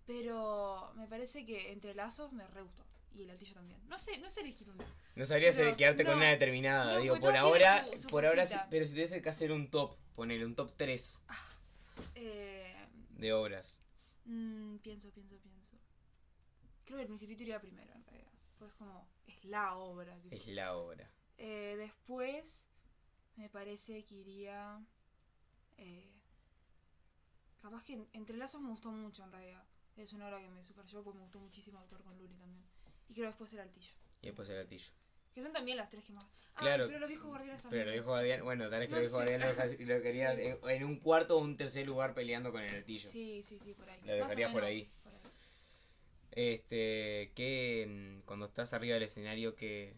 Pero 0.07 0.93
me 0.97 1.07
parece 1.07 1.47
que 1.47 1.73
entre 1.73 1.95
lazos 1.95 2.33
me 2.33 2.47
re 2.49 2.62
gustó. 2.62 2.85
y 3.14 3.25
el 3.25 3.31
altillo 3.31 3.55
también. 3.55 3.79
No 3.88 3.99
sé, 3.99 4.17
no 4.19 4.31
sé 4.31 4.41
elegir 4.41 4.71
uno. 4.71 4.83
No 5.17 5.26
sabría 5.26 5.52
Pero, 5.55 5.76
quedarte 5.76 6.02
con 6.05 6.12
no, 6.14 6.19
una 6.21 6.31
determinada. 6.31 6.95
no, 6.95 7.00
Digo, 7.00 7.21
por 7.21 7.37
ahora, 7.37 7.85
su- 7.93 7.99
su 7.99 8.09
por 8.09 8.25
ahora 8.25 8.47
sí, 8.47 8.57
pero 8.71 8.87
si 8.87 8.93
tuviese 8.93 9.21
que 9.21 9.29
hacer 9.29 9.52
un 9.52 9.71
top, 9.71 9.97
ponerle 10.14 10.47
un 10.47 10.55
top 10.55 10.73
3 10.76 11.21
Eh, 12.14 12.75
de 13.11 13.33
obras. 13.35 13.83
mm, 14.25 14.76
pienso, 14.79 15.11
pienso, 15.11 15.37
pienso. 15.37 15.62
Creo 16.85 16.97
que 16.97 17.03
el 17.03 17.07
Principito 17.09 17.43
iría 17.43 17.61
primero, 17.61 17.93
en 17.95 18.05
realidad. 18.05 18.33
Pues 18.59 18.73
como, 18.75 19.09
es 19.27 19.45
la 19.45 19.77
obra. 19.77 20.19
tipo. 20.21 20.35
Es 20.35 20.47
la 20.49 20.77
obra. 20.77 21.11
Eh, 21.39 21.75
después, 21.79 22.67
me 23.37 23.49
parece 23.49 24.05
que 24.05 24.15
iría. 24.17 24.81
eh, 25.79 26.11
capaz 27.61 27.85
que 27.85 27.95
en- 27.95 28.09
Entrelazos 28.12 28.61
me 28.61 28.69
gustó 28.71 28.91
mucho, 28.91 29.25
en 29.25 29.33
realidad. 29.33 29.65
Es 29.97 30.12
una 30.12 30.27
obra 30.29 30.41
que 30.41 30.49
me 30.49 30.62
super 30.62 30.85
llevó 30.87 31.03
porque 31.05 31.19
me 31.19 31.25
gustó 31.25 31.39
muchísimo 31.41 31.79
actuar 31.81 32.03
con 32.03 32.17
Luli 32.19 32.35
también. 32.37 32.65
Y 33.09 33.15
creo 33.15 33.27
después 33.27 33.53
el 33.53 33.61
Altillo. 33.61 33.95
Y 34.23 34.27
después 34.27 34.49
el 34.49 34.57
gatillo. 34.57 34.91
Que 35.35 35.43
son 35.43 35.53
también 35.53 35.77
las 35.77 35.89
tres 35.89 36.05
que 36.05 36.12
más. 36.12 36.25
Ah, 36.55 36.61
Claro. 36.61 36.87
pero 36.87 36.99
los 37.01 37.09
viejos 37.09 37.29
guardianes 37.29 37.62
también. 37.62 37.81
Pero 37.81 37.91
el 37.91 37.97
viejo 37.97 38.11
guardián, 38.11 38.45
bueno, 38.45 38.69
tal 38.71 38.81
vez 38.81 38.89
que 38.89 38.93
No 38.95 38.97
el 38.99 39.03
viejo 39.05 39.19
sé. 39.19 39.25
guardián 39.25 39.41
lo, 39.89 39.95
lo 39.97 40.03
querías 40.03 40.37
Sí. 40.39 40.59
en, 40.69 40.85
un 40.85 40.97
cuarto 41.01 41.37
o 41.37 41.41
un 41.41 41.57
tercer 41.57 41.87
lugar 41.87 42.15
peleando 42.15 42.53
con 42.53 42.62
el 42.62 42.75
altillo. 42.75 43.09
Sí, 43.09 43.43
sí, 43.43 43.59
sí, 43.59 43.75
por 43.75 43.89
ahí. 43.89 44.01
Lo 44.05 44.12
dejarías 44.15 44.53
por 44.53 44.65
ahí. 44.65 44.91
Este, 46.35 47.31
¿qué, 47.35 47.87
mm, 48.23 48.27
cuando 48.27 48.47
estás 48.47 48.73
arriba 48.73 48.95
del 48.95 49.03
escenario, 49.03 49.55
qué, 49.55 49.95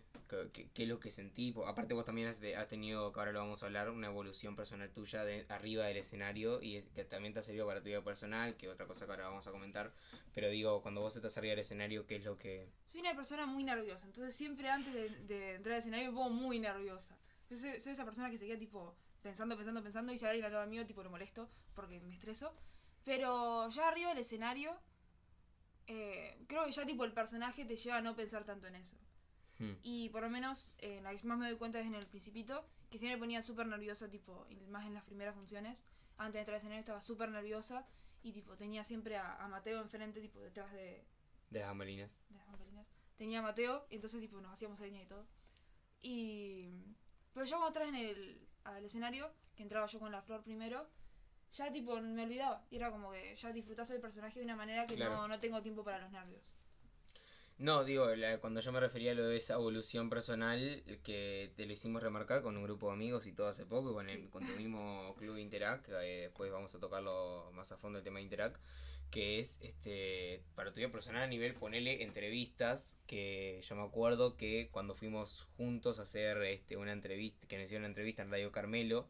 qué, 0.52 0.68
qué- 0.74 0.82
es 0.82 0.88
lo 0.88 0.98
que 0.98 1.12
sentí? 1.12 1.54
Aparte 1.64 1.94
vos 1.94 2.04
también 2.04 2.26
has, 2.26 2.42
has 2.42 2.68
tenido, 2.68 3.12
que 3.12 3.20
ahora 3.20 3.30
lo 3.30 3.38
vamos 3.38 3.62
a 3.62 3.66
hablar, 3.66 3.88
una 3.90 4.08
evolución 4.08 4.56
personal 4.56 4.90
tuya 4.90 5.24
de 5.24 5.46
arriba 5.48 5.86
del 5.86 5.98
escenario 5.98 6.60
y 6.60 6.76
es, 6.76 6.88
que 6.88 7.04
también 7.04 7.32
te 7.34 7.38
ha 7.38 7.42
servido 7.42 7.66
para 7.66 7.80
tu 7.80 7.86
vida 7.86 8.02
personal, 8.02 8.56
que 8.56 8.68
otra 8.68 8.86
cosa 8.86 9.06
que 9.06 9.12
ahora 9.12 9.28
vamos 9.28 9.46
a 9.46 9.52
comentar. 9.52 9.92
Pero 10.34 10.48
digo, 10.48 10.82
cuando 10.82 11.02
vos 11.02 11.14
estás 11.14 11.38
arriba 11.38 11.50
del 11.50 11.60
escenario, 11.60 12.04
¿qué 12.06 12.16
es 12.16 12.24
lo 12.24 12.36
que... 12.36 12.68
Soy 12.84 13.00
una 13.02 13.14
persona 13.14 13.46
muy 13.46 13.62
nerviosa, 13.62 14.06
entonces 14.06 14.34
siempre 14.34 14.68
antes 14.68 14.92
de, 15.28 15.54
entrar 15.54 15.74
al 15.74 15.78
escenario 15.78 16.12
pongo 16.12 16.30
muy 16.30 16.58
nerviosa. 16.58 17.16
Yo 17.48 17.56
soy, 17.56 17.78
soy 17.78 17.92
esa 17.92 18.04
persona 18.04 18.28
que 18.30 18.38
se 18.38 18.46
queda 18.46 18.58
tipo 18.58 18.96
pensando, 19.22 19.56
pensando, 19.56 19.82
pensando 19.82 20.12
y 20.12 20.18
si 20.18 20.26
alguien 20.26 20.44
al 20.46 20.52
lado 20.52 20.66
mío 20.66 20.84
tipo 20.84 21.04
lo 21.04 21.10
molesto 21.10 21.48
porque 21.74 22.00
me 22.00 22.12
estreso. 22.12 22.52
Pero 23.04 23.68
ya 23.68 23.88
arriba 23.88 24.08
del 24.08 24.18
escenario, 24.18 24.76
eh, 25.86 26.44
creo 26.48 26.64
que 26.64 26.70
ya 26.72 26.84
tipo 26.86 27.04
el 27.04 27.12
personaje 27.12 27.64
te 27.64 27.76
lleva 27.76 27.98
a 27.98 28.00
no 28.00 28.14
pensar 28.16 28.44
tanto 28.44 28.66
en 28.68 28.76
eso. 28.76 28.96
Hmm, 29.58 29.74
Y 29.82 30.08
por 30.10 30.22
lo 30.22 30.30
menos 30.30 30.76
eh, 30.80 31.00
la 31.02 31.14
que 31.14 31.26
más 31.26 31.38
me 31.38 31.48
doy 31.48 31.56
cuenta 31.58 31.78
es 31.80 31.86
en 31.86 31.94
el 31.94 32.06
principito, 32.06 32.66
que 32.90 32.98
siempre 32.98 33.18
ponía 33.18 33.42
súper 33.42 33.66
nerviosa, 33.66 34.08
tipo, 34.08 34.46
más 34.68 34.86
en 34.86 34.94
las 34.94 35.04
primeras 35.04 35.34
funciones. 35.34 35.84
Antes 36.16 36.34
de 36.34 36.38
entrar 36.40 36.54
al 36.54 36.58
escenario 36.58 36.80
estaba 36.80 37.00
súper 37.00 37.28
nerviosa 37.30 37.86
y 38.22 38.32
tipo 38.32 38.56
tenía 38.56 38.84
siempre 38.84 39.16
a, 39.16 39.34
a 39.36 39.48
Mateo 39.48 39.80
enfrente, 39.80 40.20
tipo 40.20 40.40
detrás 40.40 40.72
de, 40.72 41.04
de 41.50 41.58
las 41.60 41.68
bambalinas? 41.68 42.22
de 42.30 42.36
las 42.38 42.46
bambalinas. 42.46 42.90
Tenía 43.16 43.40
a 43.40 43.42
Mateo, 43.42 43.86
y 43.90 43.96
entonces 43.96 44.20
tipo 44.20 44.40
nos 44.40 44.52
hacíamos 44.52 44.78
señas 44.78 45.02
y 45.04 45.06
todo. 45.06 45.26
Y. 46.00 46.68
Pero 47.32 47.46
yo 47.46 47.56
cuando 47.58 47.66
entraba 47.68 47.88
en 47.88 47.96
el 47.96 48.48
al 48.64 48.84
escenario, 48.84 49.30
que 49.56 49.62
entraba 49.62 49.86
yo 49.86 49.98
con 49.98 50.10
la 50.12 50.22
flor 50.22 50.42
primero, 50.42 50.88
ya 51.56 51.72
tipo 51.72 52.00
me 52.00 52.22
olvidaba. 52.24 52.64
Y 52.70 52.76
era 52.76 52.90
como 52.90 53.10
que 53.12 53.34
ya 53.36 53.52
disfrutás 53.52 53.90
el 53.90 54.00
personaje 54.00 54.38
de 54.40 54.44
una 54.44 54.56
manera 54.56 54.86
que 54.86 54.96
Claro. 54.96 55.14
no, 55.16 55.28
no 55.28 55.38
tengo 55.38 55.62
tiempo 55.62 55.84
para 55.84 56.00
los 56.00 56.10
nervios. 56.10 56.52
No, 57.56 57.84
digo, 57.84 58.12
la- 58.16 58.38
cuando 58.40 58.60
yo 58.60 58.72
me 58.72 58.80
refería 58.80 59.12
a 59.12 59.14
lo 59.14 59.26
de 59.28 59.36
esa 59.36 59.54
evolución 59.54 60.10
personal, 60.10 60.82
que 61.04 61.52
te 61.56 61.66
lo 61.66 61.72
hicimos 61.72 62.02
remarcar 62.02 62.42
con 62.42 62.56
un 62.56 62.64
grupo 62.64 62.88
de 62.88 62.94
amigos 62.94 63.28
y 63.28 63.32
todo 63.32 63.46
hace 63.46 63.64
poco, 63.64 63.92
con, 63.94 64.08
el, 64.08 64.28
con 64.28 64.44
tu 64.44 64.52
mismo 64.56 65.14
club 65.18 65.36
Interac, 65.36 65.82
que 65.82 65.92
eh, 65.92 66.20
después 66.22 66.50
vamos 66.50 66.74
a 66.74 66.80
tocarlo 66.80 67.48
más 67.52 67.70
a 67.70 67.76
fondo 67.76 67.98
el 67.98 68.04
tema 68.04 68.18
de 68.18 68.24
Interac, 68.24 68.58
que 69.12 69.38
es, 69.38 69.60
este, 69.62 70.42
para 70.56 70.72
tu 70.72 70.78
vida 70.80 70.90
personal 70.90 71.22
a 71.22 71.26
nivel, 71.28 71.54
ponele 71.54 72.02
entrevistas, 72.02 72.98
que 73.06 73.60
yo 73.62 73.76
me 73.76 73.82
acuerdo 73.82 74.36
que 74.36 74.68
cuando 74.72 74.96
fuimos 74.96 75.46
juntos 75.56 76.00
a 76.00 76.02
hacer 76.02 76.42
este, 76.42 76.76
una 76.76 76.90
entrevista, 76.90 77.46
que 77.46 77.54
nos 77.56 77.66
hicieron 77.66 77.82
una 77.82 77.88
entrevista 77.90 78.22
en 78.22 78.32
Radio 78.32 78.50
Carmelo, 78.50 79.06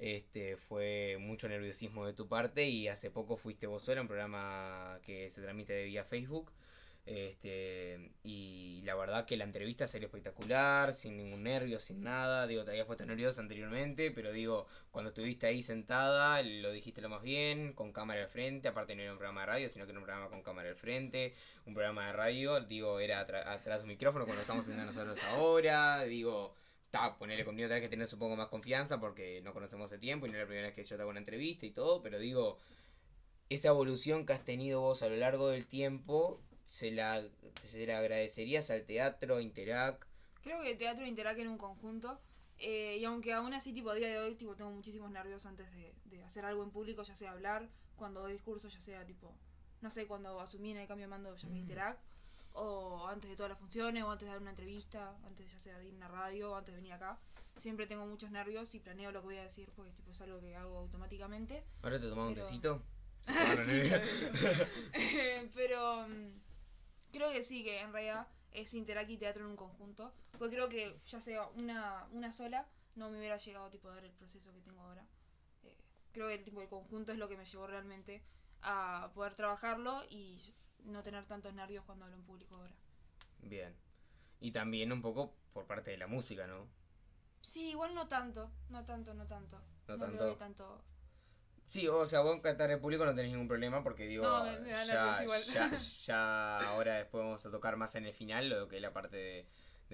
este, 0.00 0.56
fue 0.56 1.18
mucho 1.20 1.46
nerviosismo 1.48 2.06
de 2.06 2.14
tu 2.14 2.26
parte 2.26 2.66
y 2.68 2.88
hace 2.88 3.10
poco 3.10 3.36
fuiste 3.36 3.66
vos 3.66 3.82
sola, 3.82 4.00
un 4.00 4.08
programa 4.08 4.98
que 5.04 5.30
se 5.30 5.42
transmite 5.42 5.74
de 5.74 5.84
vía 5.84 6.04
Facebook. 6.04 6.50
Este, 7.04 8.12
y 8.22 8.80
la 8.84 8.94
verdad 8.94 9.26
que 9.26 9.36
la 9.36 9.44
entrevista 9.44 9.86
salió 9.86 10.06
espectacular, 10.06 10.94
sin 10.94 11.16
ningún 11.16 11.42
nervio, 11.42 11.78
sin 11.78 12.02
nada. 12.02 12.46
Digo, 12.46 12.64
te 12.64 12.70
habías 12.70 12.86
puesto 12.86 13.04
nerviosa 13.04 13.42
anteriormente, 13.42 14.10
pero 14.10 14.32
digo, 14.32 14.66
cuando 14.90 15.08
estuviste 15.10 15.46
ahí 15.46 15.60
sentada, 15.60 16.42
lo 16.42 16.72
dijiste 16.72 17.02
lo 17.02 17.10
más 17.10 17.22
bien, 17.22 17.74
con 17.74 17.92
cámara 17.92 18.22
al 18.22 18.28
frente. 18.28 18.68
Aparte, 18.68 18.94
no 18.94 19.02
era 19.02 19.12
un 19.12 19.18
programa 19.18 19.42
de 19.42 19.46
radio, 19.48 19.68
sino 19.68 19.84
que 19.84 19.92
era 19.92 19.98
un 19.98 20.04
programa 20.04 20.30
con 20.30 20.42
cámara 20.42 20.70
al 20.70 20.76
frente. 20.76 21.34
Un 21.66 21.74
programa 21.74 22.06
de 22.06 22.12
radio, 22.14 22.60
digo, 22.60 23.00
era 23.00 23.20
atrás 23.20 23.78
de 23.78 23.82
un 23.82 23.88
micrófono, 23.88 24.24
cuando 24.24 24.40
estamos 24.40 24.64
haciendo 24.64 24.86
nosotros 24.86 25.22
ahora. 25.24 26.04
Digo, 26.04 26.54
ta, 26.90 27.16
ponerle 27.18 27.44
conmigo 27.44 27.68
tenés 27.68 27.82
que 27.82 27.88
tener 27.88 28.08
un 28.12 28.18
poco 28.18 28.36
más 28.36 28.48
confianza 28.48 29.00
porque 29.00 29.40
no 29.42 29.52
conocemos 29.52 29.90
de 29.90 29.98
tiempo 29.98 30.26
y 30.26 30.30
no 30.30 30.36
es 30.36 30.40
la 30.42 30.46
primera 30.46 30.66
vez 30.68 30.74
que 30.74 30.84
yo 30.84 30.96
te 30.96 31.02
hago 31.02 31.10
una 31.10 31.20
entrevista 31.20 31.66
y 31.66 31.70
todo, 31.70 32.02
pero 32.02 32.18
digo, 32.18 32.58
esa 33.48 33.68
evolución 33.68 34.26
que 34.26 34.32
has 34.32 34.44
tenido 34.44 34.80
vos 34.80 35.02
a 35.02 35.08
lo 35.08 35.16
largo 35.16 35.48
del 35.48 35.66
tiempo, 35.66 36.40
se 36.64 36.90
la, 36.90 37.22
se 37.64 37.86
la 37.86 37.98
agradecerías 37.98 38.70
al 38.70 38.84
teatro, 38.84 39.40
Interac. 39.40 40.06
Creo 40.42 40.62
que 40.62 40.74
teatro 40.76 41.04
Interac 41.06 41.38
en 41.38 41.48
un 41.48 41.58
conjunto. 41.58 42.20
eh, 42.58 42.98
y 42.98 43.04
aunque 43.04 43.32
aún 43.32 43.54
así, 43.54 43.72
tipo, 43.72 43.90
a 43.90 43.94
día 43.94 44.08
de 44.08 44.18
hoy, 44.18 44.34
tipo, 44.34 44.54
tengo 44.54 44.70
muchísimos 44.70 45.10
nervios 45.10 45.46
antes 45.46 45.70
de, 45.72 45.94
de 46.04 46.22
hacer 46.22 46.44
algo 46.44 46.62
en 46.62 46.70
público, 46.70 47.02
ya 47.02 47.14
sea 47.14 47.30
hablar, 47.32 47.68
cuando 47.96 48.20
doy 48.20 48.32
discursos, 48.34 48.72
ya 48.72 48.80
sea, 48.80 49.06
tipo, 49.06 49.34
no 49.80 49.90
sé, 49.90 50.06
cuando 50.06 50.40
asumí 50.40 50.70
en 50.72 50.78
el 50.78 50.86
cambio 50.86 51.06
de 51.06 51.10
mando, 51.10 51.34
ya 51.36 51.48
sea 51.48 51.58
Interac, 51.58 51.98
o 52.54 53.06
antes 53.08 53.30
de 53.30 53.36
todas 53.36 53.50
las 53.50 53.58
funciones, 53.58 54.02
o 54.02 54.10
antes 54.10 54.26
de 54.26 54.32
dar 54.32 54.40
una 54.40 54.50
entrevista, 54.50 55.16
antes 55.26 55.50
ya 55.50 55.58
sea 55.58 55.78
de 55.78 55.86
ir 55.86 55.94
a 55.94 55.96
una 55.96 56.08
radio, 56.08 56.52
o 56.52 56.56
antes 56.56 56.74
de 56.74 56.80
venir 56.80 56.92
acá. 56.92 57.18
Siempre 57.56 57.86
tengo 57.86 58.06
muchos 58.06 58.30
nervios 58.30 58.74
y 58.74 58.80
planeo 58.80 59.12
lo 59.12 59.20
que 59.20 59.26
voy 59.26 59.36
a 59.36 59.42
decir, 59.42 59.70
porque, 59.74 59.92
tipo, 59.92 60.10
es 60.10 60.20
algo 60.20 60.40
que 60.40 60.56
hago 60.56 60.78
automáticamente. 60.78 61.64
¿Ahora 61.82 62.00
te 62.00 62.08
tomás 62.08 62.28
un 62.28 62.34
tecito? 62.34 62.82
Pero 65.54 66.08
mm, 66.08 66.40
creo 67.12 67.30
que 67.32 67.42
sí, 67.42 67.62
que 67.62 67.80
en 67.80 67.92
realidad 67.92 68.26
es 68.52 68.74
Interac 68.74 69.08
y 69.10 69.18
teatro 69.18 69.44
en 69.44 69.50
un 69.50 69.56
conjunto. 69.56 70.12
Porque 70.38 70.56
creo 70.56 70.68
que 70.68 70.98
ya 71.04 71.20
sea 71.20 71.48
una, 71.60 72.06
una 72.12 72.32
sola, 72.32 72.66
no 72.96 73.10
me 73.10 73.18
hubiera 73.18 73.36
llegado 73.36 73.68
tipo, 73.70 73.88
a 73.88 73.94
dar 73.94 74.04
el 74.04 74.12
proceso 74.12 74.52
que 74.52 74.60
tengo 74.60 74.82
ahora. 74.82 75.04
Eh, 75.64 75.76
creo 76.12 76.28
que 76.28 76.34
el, 76.34 76.44
tipo, 76.44 76.62
el 76.62 76.68
conjunto 76.68 77.12
es 77.12 77.18
lo 77.18 77.28
que 77.28 77.36
me 77.36 77.44
llevó 77.44 77.66
realmente 77.66 78.22
a 78.62 79.10
poder 79.14 79.34
trabajarlo 79.34 80.02
y 80.08 80.38
no 80.84 81.02
tener 81.02 81.26
tantos 81.26 81.52
nervios 81.54 81.84
cuando 81.84 82.04
hablo 82.04 82.16
en 82.16 82.22
público 82.22 82.56
ahora. 82.56 82.72
Bien. 83.42 83.74
Y 84.40 84.52
también 84.52 84.92
un 84.92 85.02
poco 85.02 85.34
por 85.52 85.66
parte 85.66 85.90
de 85.90 85.98
la 85.98 86.06
música, 86.06 86.46
¿no? 86.46 86.66
Sí, 87.42 87.70
igual 87.70 87.94
no 87.94 88.06
tanto, 88.08 88.50
no 88.68 88.84
tanto, 88.84 89.14
no 89.14 89.24
tanto. 89.26 89.58
No 89.88 89.96
le 89.96 90.00
tanto. 90.18 90.36
tanto. 90.36 90.84
Sí, 91.66 91.86
o 91.86 92.04
sea, 92.04 92.20
vos 92.20 92.40
cantar 92.40 92.70
en 92.70 92.80
público 92.80 93.04
no 93.04 93.14
tenés 93.14 93.30
ningún 93.30 93.46
problema 93.46 93.82
porque 93.84 94.06
digo, 94.06 94.24
No, 94.24 94.44
me- 94.44 94.58
me 94.58 94.86
ya, 94.86 95.22
igual. 95.22 95.42
ya, 95.44 95.70
ya 96.06 96.68
ahora 96.68 96.96
después 96.96 97.22
vamos 97.22 97.46
a 97.46 97.50
tocar 97.50 97.76
más 97.76 97.94
en 97.94 98.06
el 98.06 98.12
final 98.12 98.48
lo 98.48 98.68
que 98.68 98.76
es 98.76 98.82
la 98.82 98.92
parte 98.92 99.16
de, 99.16 99.46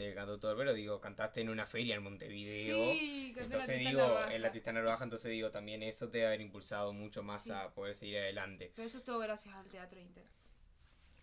del 0.02 0.14
cantautor, 0.14 0.56
pero 0.56 0.74
digo, 0.74 1.00
cantaste 1.00 1.40
en 1.40 1.48
una 1.48 1.66
feria 1.66 1.94
en 1.96 2.02
Montevideo. 2.02 2.92
Sí, 2.92 3.32
la 3.34 3.42
Entonces 3.42 3.78
digo, 3.78 4.18
en 4.30 4.42
la 4.42 4.50
Tristana 4.50 4.82
Baja, 4.82 5.04
entonces 5.04 5.30
digo, 5.30 5.50
también 5.50 5.82
eso 5.82 6.08
te 6.10 6.18
debe 6.18 6.28
haber 6.28 6.40
impulsado 6.42 6.92
mucho 6.92 7.22
más 7.22 7.44
Sí. 7.44 7.50
a 7.52 7.70
poder 7.70 7.94
seguir 7.94 8.18
adelante. 8.18 8.72
Pero 8.74 8.86
eso 8.86 8.98
es 8.98 9.04
todo 9.04 9.18
gracias 9.18 9.54
al 9.54 9.66
teatro 9.68 9.98
Interac. 10.00 10.30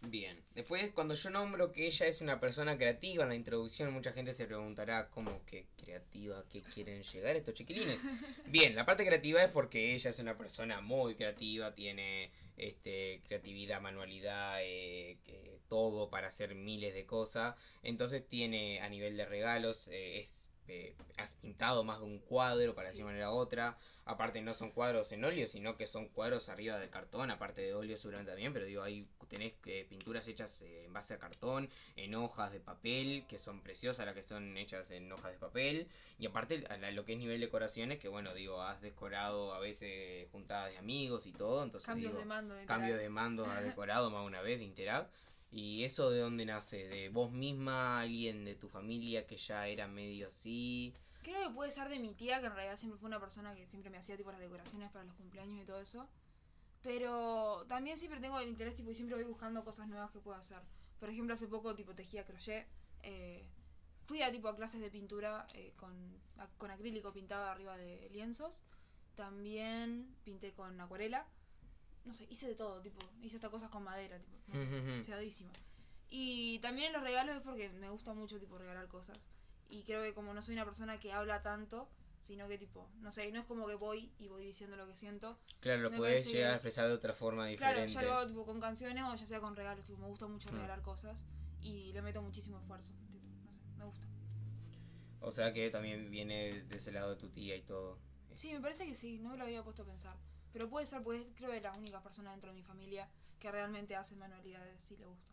Bien, 0.05 0.43
después 0.53 0.91
cuando 0.93 1.13
yo 1.13 1.29
nombro 1.29 1.71
que 1.71 1.85
ella 1.87 2.05
es 2.07 2.19
una 2.19 2.39
persona 2.39 2.77
creativa 2.77 3.23
en 3.23 3.29
la 3.29 3.35
introducción, 3.35 3.93
mucha 3.93 4.11
gente 4.11 4.33
se 4.33 4.45
preguntará 4.45 5.09
cómo 5.09 5.45
que 5.45 5.67
creativa, 5.77 6.39
¿a 6.39 6.47
qué 6.49 6.61
quieren 6.61 7.01
llegar 7.03 7.35
estos 7.37 7.53
chiquilines? 7.53 8.03
Bien, 8.45 8.75
la 8.75 8.85
parte 8.85 9.05
creativa 9.05 9.41
es 9.41 9.49
porque 9.49 9.93
ella 9.95 10.09
es 10.09 10.19
una 10.19 10.37
persona 10.37 10.81
muy 10.81 11.15
creativa, 11.15 11.73
tiene 11.73 12.31
este 12.57 13.21
creatividad, 13.27 13.79
manualidad, 13.81 14.57
eh, 14.61 15.19
que- 15.23 15.59
todo 15.69 16.09
para 16.09 16.27
hacer 16.27 16.53
miles 16.53 16.93
de 16.93 17.05
cosas, 17.05 17.55
entonces 17.81 18.27
tiene 18.27 18.81
a 18.81 18.89
nivel 18.89 19.15
de 19.17 19.25
regalos, 19.25 19.87
eh, 19.87 20.19
es 20.19 20.49
eh, 20.67 20.95
has 21.17 21.35
pintado 21.35 21.83
más 21.83 21.99
de 21.99 22.05
un 22.05 22.19
cuadro 22.19 22.73
para 22.75 22.87
Sí. 22.87 22.93
decir 22.93 23.05
de 23.05 23.11
manera 23.11 23.31
otra. 23.31 23.77
Aparte 24.05 24.41
no 24.41 24.53
son 24.53 24.71
cuadros 24.71 25.11
en 25.13 25.23
óleo, 25.23 25.47
sino 25.47 25.77
que 25.77 25.87
son 25.87 26.07
cuadros 26.09 26.49
arriba 26.49 26.77
de 26.77 26.89
cartón, 26.89 27.31
aparte 27.31 27.61
de 27.61 27.73
óleo 27.73 27.95
seguramente 27.97 28.31
también, 28.31 28.51
pero 28.53 28.65
digo, 28.65 28.83
ahí 28.83 29.07
tenés 29.29 29.53
eh, 29.65 29.85
pinturas 29.89 30.27
hechas 30.27 30.61
eh, 30.63 30.85
en 30.85 30.93
base 30.93 31.13
a 31.13 31.19
cartón, 31.19 31.69
en 31.95 32.13
hojas 32.15 32.51
de 32.51 32.59
papel, 32.59 33.25
que 33.27 33.39
son 33.39 33.61
preciosas 33.61 34.05
las 34.05 34.13
que 34.15 34.23
son 34.23 34.57
hechas 34.57 34.91
en 34.91 35.09
hojas 35.11 35.31
de 35.31 35.37
papel. 35.37 35.87
Y 36.19 36.25
aparte 36.25 36.63
a 36.69 36.77
la- 36.77 36.91
lo 36.91 37.05
que 37.05 37.13
es 37.13 37.17
nivel 37.19 37.39
decoraciones, 37.39 37.99
que 37.99 38.07
bueno, 38.09 38.33
digo, 38.33 38.61
has 38.61 38.81
decorado 38.81 39.53
a 39.53 39.59
veces 39.59 40.27
juntadas 40.31 40.71
de 40.71 40.77
amigos 40.77 41.25
y 41.25 41.31
todo, 41.31 41.63
entonces 41.63 41.85
Cambios 41.87 42.11
digo, 42.11 42.19
de 42.19 42.25
mando. 42.25 42.55
de 42.55 42.65
cambio 42.65 42.97
de 42.97 43.09
mandos 43.09 43.47
has 43.47 43.63
decorado 43.77 44.09
más 44.09 44.25
una 44.25 44.41
vez 44.41 44.59
de 44.59 44.65
Interac. 44.65 45.09
¿Y 45.53 45.83
eso 45.83 46.09
de 46.09 46.19
dónde 46.19 46.45
nace? 46.45 46.87
¿De 46.87 47.09
vos 47.09 47.31
misma, 47.31 48.01
alguien 48.01 48.43
de 48.43 48.55
tu 48.55 48.67
familia 48.67 49.27
que 49.27 49.37
ya 49.37 49.67
era 49.67 49.87
medio 49.87 50.29
así? 50.29 50.95
Creo 51.21 51.47
que 51.47 51.53
puede 51.53 51.69
ser 51.69 51.89
de 51.89 51.99
mi 51.99 52.15
tía, 52.15 52.39
que 52.39 52.47
en 52.47 52.55
realidad 52.55 52.75
siempre 52.75 52.97
fue 52.97 53.07
una 53.07 53.19
persona 53.19 53.53
que 53.53 53.67
siempre 53.67 53.91
me 53.91 53.99
hacía 53.99 54.17
tipo 54.17 54.31
las 54.31 54.41
decoraciones 54.41 54.91
para 54.91 55.05
los 55.05 55.13
cumpleaños 55.13 55.61
y 55.61 55.65
todo 55.65 55.79
eso. 55.79 56.09
Pero 56.81 57.65
también 57.67 57.99
siempre 57.99 58.19
tengo 58.19 58.39
el 58.39 58.49
interés 58.49 58.75
tipo 58.75 58.89
y 58.89 58.95
siempre 58.95 59.15
voy 59.15 59.25
buscando 59.25 59.63
cosas 59.63 59.87
nuevas 59.87 60.09
que 60.09 60.19
puedo 60.19 60.35
hacer. 60.35 60.59
Por 60.99 61.11
ejemplo, 61.11 61.35
hace 61.35 61.47
poco 61.47 61.75
tipo 61.75 61.93
tejía 61.93 62.25
crochet. 62.25 62.67
eh, 63.03 63.47
fui 64.07 64.23
a 64.23 64.31
tipo 64.31 64.47
a 64.47 64.55
clases 64.55 64.81
de 64.81 64.89
pintura 64.89 65.45
eh, 65.53 65.71
con, 65.77 65.93
con 66.57 66.71
acrílico 66.71 67.13
pintaba 67.13 67.51
arriba 67.51 67.77
de 67.77 68.09
lienzos. 68.09 68.63
También 69.15 70.15
pinté 70.23 70.51
con 70.53 70.81
acuarela. 70.81 71.27
No 72.05 72.13
sé, 72.13 72.27
hice 72.29 72.47
de 72.47 72.55
todo, 72.55 72.81
tipo, 72.81 72.99
hice 73.21 73.37
hasta 73.37 73.49
cosas 73.49 73.69
con 73.69 73.83
madera, 73.83 74.19
tipo, 74.19 74.35
no 74.47 74.53
sé, 74.55 75.03
seadísima. 75.03 75.51
Y 76.09 76.59
también 76.59 76.87
en 76.87 76.93
los 76.93 77.03
regalos 77.03 77.35
es 77.37 77.41
porque 77.41 77.69
me 77.69 77.89
gusta 77.89 78.13
mucho 78.13 78.39
tipo 78.39 78.57
regalar 78.57 78.87
cosas. 78.87 79.29
Y 79.69 79.83
creo 79.83 80.03
que 80.03 80.13
como 80.13 80.33
no 80.33 80.41
soy 80.41 80.53
una 80.55 80.65
persona 80.65 80.99
que 80.99 81.11
habla 81.13 81.41
tanto, 81.41 81.89
sino 82.19 82.47
que 82.47 82.57
tipo, 82.57 82.89
no 83.01 83.11
sé, 83.11 83.31
no 83.31 83.39
es 83.39 83.45
como 83.45 83.67
que 83.67 83.75
voy 83.75 84.11
y 84.19 84.27
voy 84.27 84.45
diciendo 84.45 84.75
lo 84.75 84.85
que 84.87 84.95
siento. 84.95 85.39
Claro, 85.61 85.81
lo 85.81 85.91
puedes 85.95 86.29
llegar 86.29 86.51
a 86.51 86.55
es- 86.55 86.55
expresar 86.61 86.87
de 86.87 86.93
otra 86.93 87.13
forma 87.13 87.47
Claro, 87.55 87.79
diferente. 87.79 87.93
ya 87.93 88.01
lo 88.03 88.13
hago 88.13 88.27
tipo 88.27 88.45
con 88.45 88.59
canciones 88.59 89.03
o 89.05 89.15
ya 89.15 89.25
sea 89.25 89.39
con 89.39 89.55
regalos, 89.55 89.85
tipo, 89.85 89.97
me 89.97 90.07
gusta 90.07 90.27
mucho 90.27 90.49
Mm. 90.51 90.55
regalar 90.55 90.81
cosas 90.81 91.25
y 91.61 91.93
le 91.93 92.01
meto 92.01 92.21
muchísimo 92.21 92.59
esfuerzo, 92.59 92.93
tipo, 93.09 93.25
no 93.45 93.51
sé, 93.51 93.61
me 93.77 93.85
gusta. 93.85 94.05
O 95.21 95.31
sea 95.31 95.53
que 95.53 95.69
también 95.69 96.11
viene 96.11 96.63
de 96.63 96.75
ese 96.77 96.91
lado 96.91 97.11
de 97.11 97.15
tu 97.15 97.29
tía 97.29 97.55
y 97.55 97.61
todo. 97.61 97.97
Sí, 98.35 98.53
me 98.53 98.59
parece 98.59 98.85
que 98.85 98.93
sí, 98.93 99.19
no 99.19 99.29
me 99.29 99.37
lo 99.37 99.43
había 99.45 99.63
puesto 99.63 99.83
a 99.83 99.85
pensar. 99.85 100.17
Pero 100.53 100.69
puede 100.69 100.85
ser, 100.85 101.01
pues 101.03 101.31
creo 101.35 101.49
que 101.49 101.57
es 101.57 101.63
la 101.63 101.71
única 101.73 102.01
persona 102.01 102.31
dentro 102.31 102.51
de 102.51 102.55
mi 102.55 102.63
familia 102.63 103.09
que 103.39 103.51
realmente 103.51 103.95
hace 103.95 104.15
manualidades 104.15 104.89
y 104.91 104.97
le 104.97 105.05
gusta. 105.05 105.31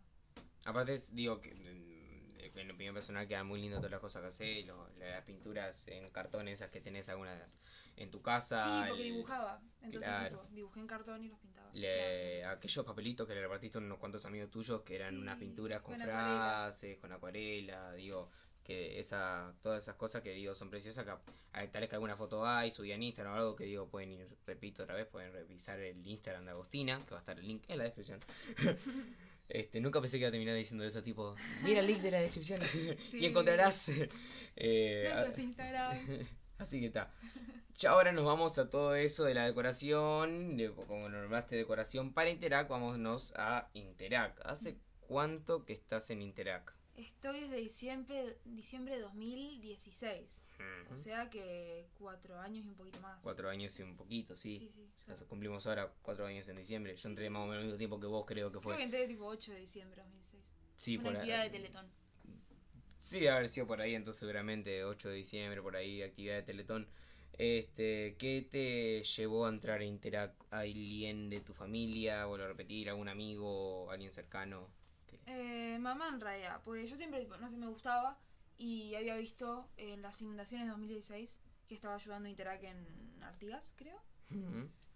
Aparte, 0.65 0.99
digo 1.13 1.41
que 1.41 1.55
mm, 1.55 2.59
en 2.59 2.71
opinión 2.71 2.95
personal 2.95 3.29
quedan 3.29 3.47
muy 3.47 3.61
lindo 3.61 3.77
todas 3.77 3.91
las 3.93 4.01
cosas 4.01 4.23
que 4.23 4.29
haces, 4.29 4.59
y 4.59 4.65
lo- 4.65 4.89
las 4.99 5.23
pinturas 5.25 5.87
en 5.89 6.11
cartón 6.11 6.49
esas 6.49 6.71
que 6.71 6.81
tenés 6.81 7.09
algunas 7.09 7.57
en 7.97 8.11
tu 8.11 8.21
casa. 8.23 8.65
sí, 8.65 8.89
porque 8.89 9.03
el- 9.07 9.13
dibujaba. 9.13 9.61
Entonces, 9.83 10.11
claro. 10.11 10.41
tipo, 10.41 10.55
dibujé 10.55 10.81
en 10.81 10.87
cartón 10.87 11.25
y 11.25 11.29
los 11.29 11.39
pintaba. 11.39 11.71
le- 11.73 12.45
aquellos 12.47 12.85
papelitos 12.85 13.27
que 13.29 13.35
le 13.35 13.43
repartiste 13.43 13.79
a 13.79 13.81
unos 13.81 13.99
cuantos 13.99 14.25
amigos 14.27 14.51
tuyos 14.51 14.81
que 14.83 14.97
eran 14.97 15.15
Sí, 15.15 15.21
unas 15.21 15.37
pinturas 15.39 15.81
con, 15.83 15.95
con 15.95 16.03
acuarela. 16.03 16.25
frases, 16.67 16.99
con 16.99 17.13
acuarela, 17.13 17.93
digo, 17.93 18.31
que 18.65 18.99
esa, 19.01 19.53
todas 19.63 19.83
esas 19.83 19.97
cosas 19.97 20.23
que 20.23 20.31
digo 20.31 20.55
son 20.55 20.71
preciosas, 20.71 21.05
que 21.05 21.11
a- 21.11 21.71
tal 21.71 21.81
vez 21.81 21.89
que 21.89 21.97
alguna 21.97 22.17
foto 22.17 22.47
hay, 22.47 22.71
subí 22.71 22.93
en 22.93 23.03
Instagram 23.03 23.35
o 23.35 23.37
algo 23.37 23.57
que 23.57 23.65
digo, 23.65 23.89
pueden 23.89 24.13
ir, 24.13 24.29
repito 24.47 24.83
otra 24.85 24.95
vez, 24.95 25.07
pueden 25.07 25.33
revisar 25.33 25.81
el 25.81 26.07
Instagram 26.07 26.45
de 26.45 26.51
Agostina, 26.53 27.05
que 27.05 27.11
va 27.13 27.19
a 27.19 27.21
estar 27.21 27.39
el 27.39 27.47
link 27.47 27.65
en 27.69 27.79
la 27.79 27.85
descripción. 27.85 28.21
Este, 29.53 29.81
nunca 29.81 30.01
pensé 30.01 30.17
que 30.17 30.21
iba 30.21 30.29
a 30.29 30.31
terminar 30.31 30.55
diciendo 30.55 30.85
eso, 30.85 31.03
tipo, 31.03 31.35
mira 31.65 31.81
el 31.81 31.87
link 31.89 31.99
de 32.03 32.13
la 32.13 32.21
descripción 32.21 32.61
y 33.13 33.27
encontrarás 33.27 33.91
eh, 34.55 35.11
Nuestros 35.13 35.39
Instagrams. 35.41 36.19
Así 36.59 36.79
que 36.79 36.87
está. 36.87 37.13
Ya 37.77 37.91
ahora 37.91 38.13
nos 38.13 38.25
vamos 38.25 38.59
a 38.59 38.71
todo 38.71 38.95
eso 38.95 39.25
de 39.25 39.35
la 39.35 39.47
decoración. 39.47 40.57
de- 40.57 40.71
como 40.73 41.09
nombraste 41.09 41.57
decoración 41.57 42.13
para 42.13 42.31
Interac, 42.31 42.69
vámonos 42.69 43.33
a 43.37 43.69
Interac. 43.75 44.41
¿Hace 44.45 44.79
cuánto 45.01 45.65
que 45.65 45.73
estás 45.73 46.09
en 46.11 46.23
Interac? 46.23 46.73
Estoy 47.01 47.41
desde 47.41 47.57
diciembre, 47.57 48.37
diciembre 48.45 48.97
de 48.97 49.01
2016. 49.01 50.45
O 50.91 50.97
sea 50.97 51.31
que 51.31 51.87
cuatro 51.99 52.39
años 52.39 52.67
y 52.67 52.69
un 52.69 52.75
poquito 52.75 53.01
más. 53.01 53.23
Cuatro 53.23 53.49
años 53.49 53.79
y 53.81 53.83
un 53.83 53.97
poquito, 53.97 54.35
sí. 54.35 54.59
Sí, 54.59 54.69
sí. 54.69 55.25
Cumplimos 55.27 55.67
ahora 55.67 55.91
cuatro 56.03 56.27
años 56.27 56.47
en 56.49 56.57
diciembre. 56.57 56.95
Yo 56.95 57.09
entré 57.09 57.31
más 57.31 57.43
o 57.43 57.47
menos 57.47 57.61
al 57.61 57.65
mismo 57.65 57.79
tiempo 57.79 57.99
que 57.99 58.07
vos, 58.07 58.27
creo 58.27 58.49
que 58.53 58.59
Creo 58.59 58.61
que 58.61 58.75
fue. 58.77 58.83
entré 58.83 59.09
tipo 59.09 59.25
8 59.25 59.53
de 59.53 59.61
diciembre 59.61 60.03
de 60.03 60.09
2006. 60.09 60.43
Sí, 60.77 60.97
Una 60.97 61.05
por 61.05 61.17
actividad 61.17 61.45
de 61.45 61.51
Teletón. 61.51 61.87
Sí, 63.01 63.27
haber 63.27 63.49
sido 63.49 63.67
por 63.67 63.81
ahí, 63.81 63.95
entonces 63.95 64.21
seguramente 64.21 64.85
8 64.85 65.09
de 65.09 65.15
diciembre, 65.15 65.63
por 65.63 65.77
ahí, 65.77 66.03
actividad 66.03 66.35
de 66.37 66.43
Teletón. 66.43 66.87
Este, 67.39 68.17
¿qué 68.19 68.47
te 68.51 69.03
llevó 69.03 69.47
a 69.47 69.49
entrar 69.49 69.81
a 69.81 69.85
Interac? 69.85 70.35
¿Alguien 70.51 71.31
de 71.31 71.41
tu 71.41 71.55
familia? 71.55 72.27
Vuelvo 72.27 72.45
a 72.45 72.49
repetir, 72.49 72.91
algún 72.91 73.09
amigo, 73.09 73.91
alguien 73.91 74.11
cercano? 74.11 74.69
Eh, 75.33 75.79
mamá 75.79 76.09
en 76.09 76.21
realidad, 76.21 76.61
pues 76.65 76.91
yo 76.91 76.97
siempre, 76.97 77.25
no 77.41 77.49
sé, 77.49 77.57
me 77.57 77.69
gustaba 77.69 78.19
y 78.57 78.95
había 78.97 79.15
visto 79.17 79.71
en 79.77 80.03
las 80.03 80.21
inundaciones 80.21 80.67
de 80.67 80.71
2016 80.73 81.41
que 81.67 81.75
estaba 81.77 81.95
ayudando 81.95 82.27
a 82.27 82.31
Interac 82.31 82.63
en 82.65 83.23
Artigas, 83.23 83.75
creo. 83.77 84.01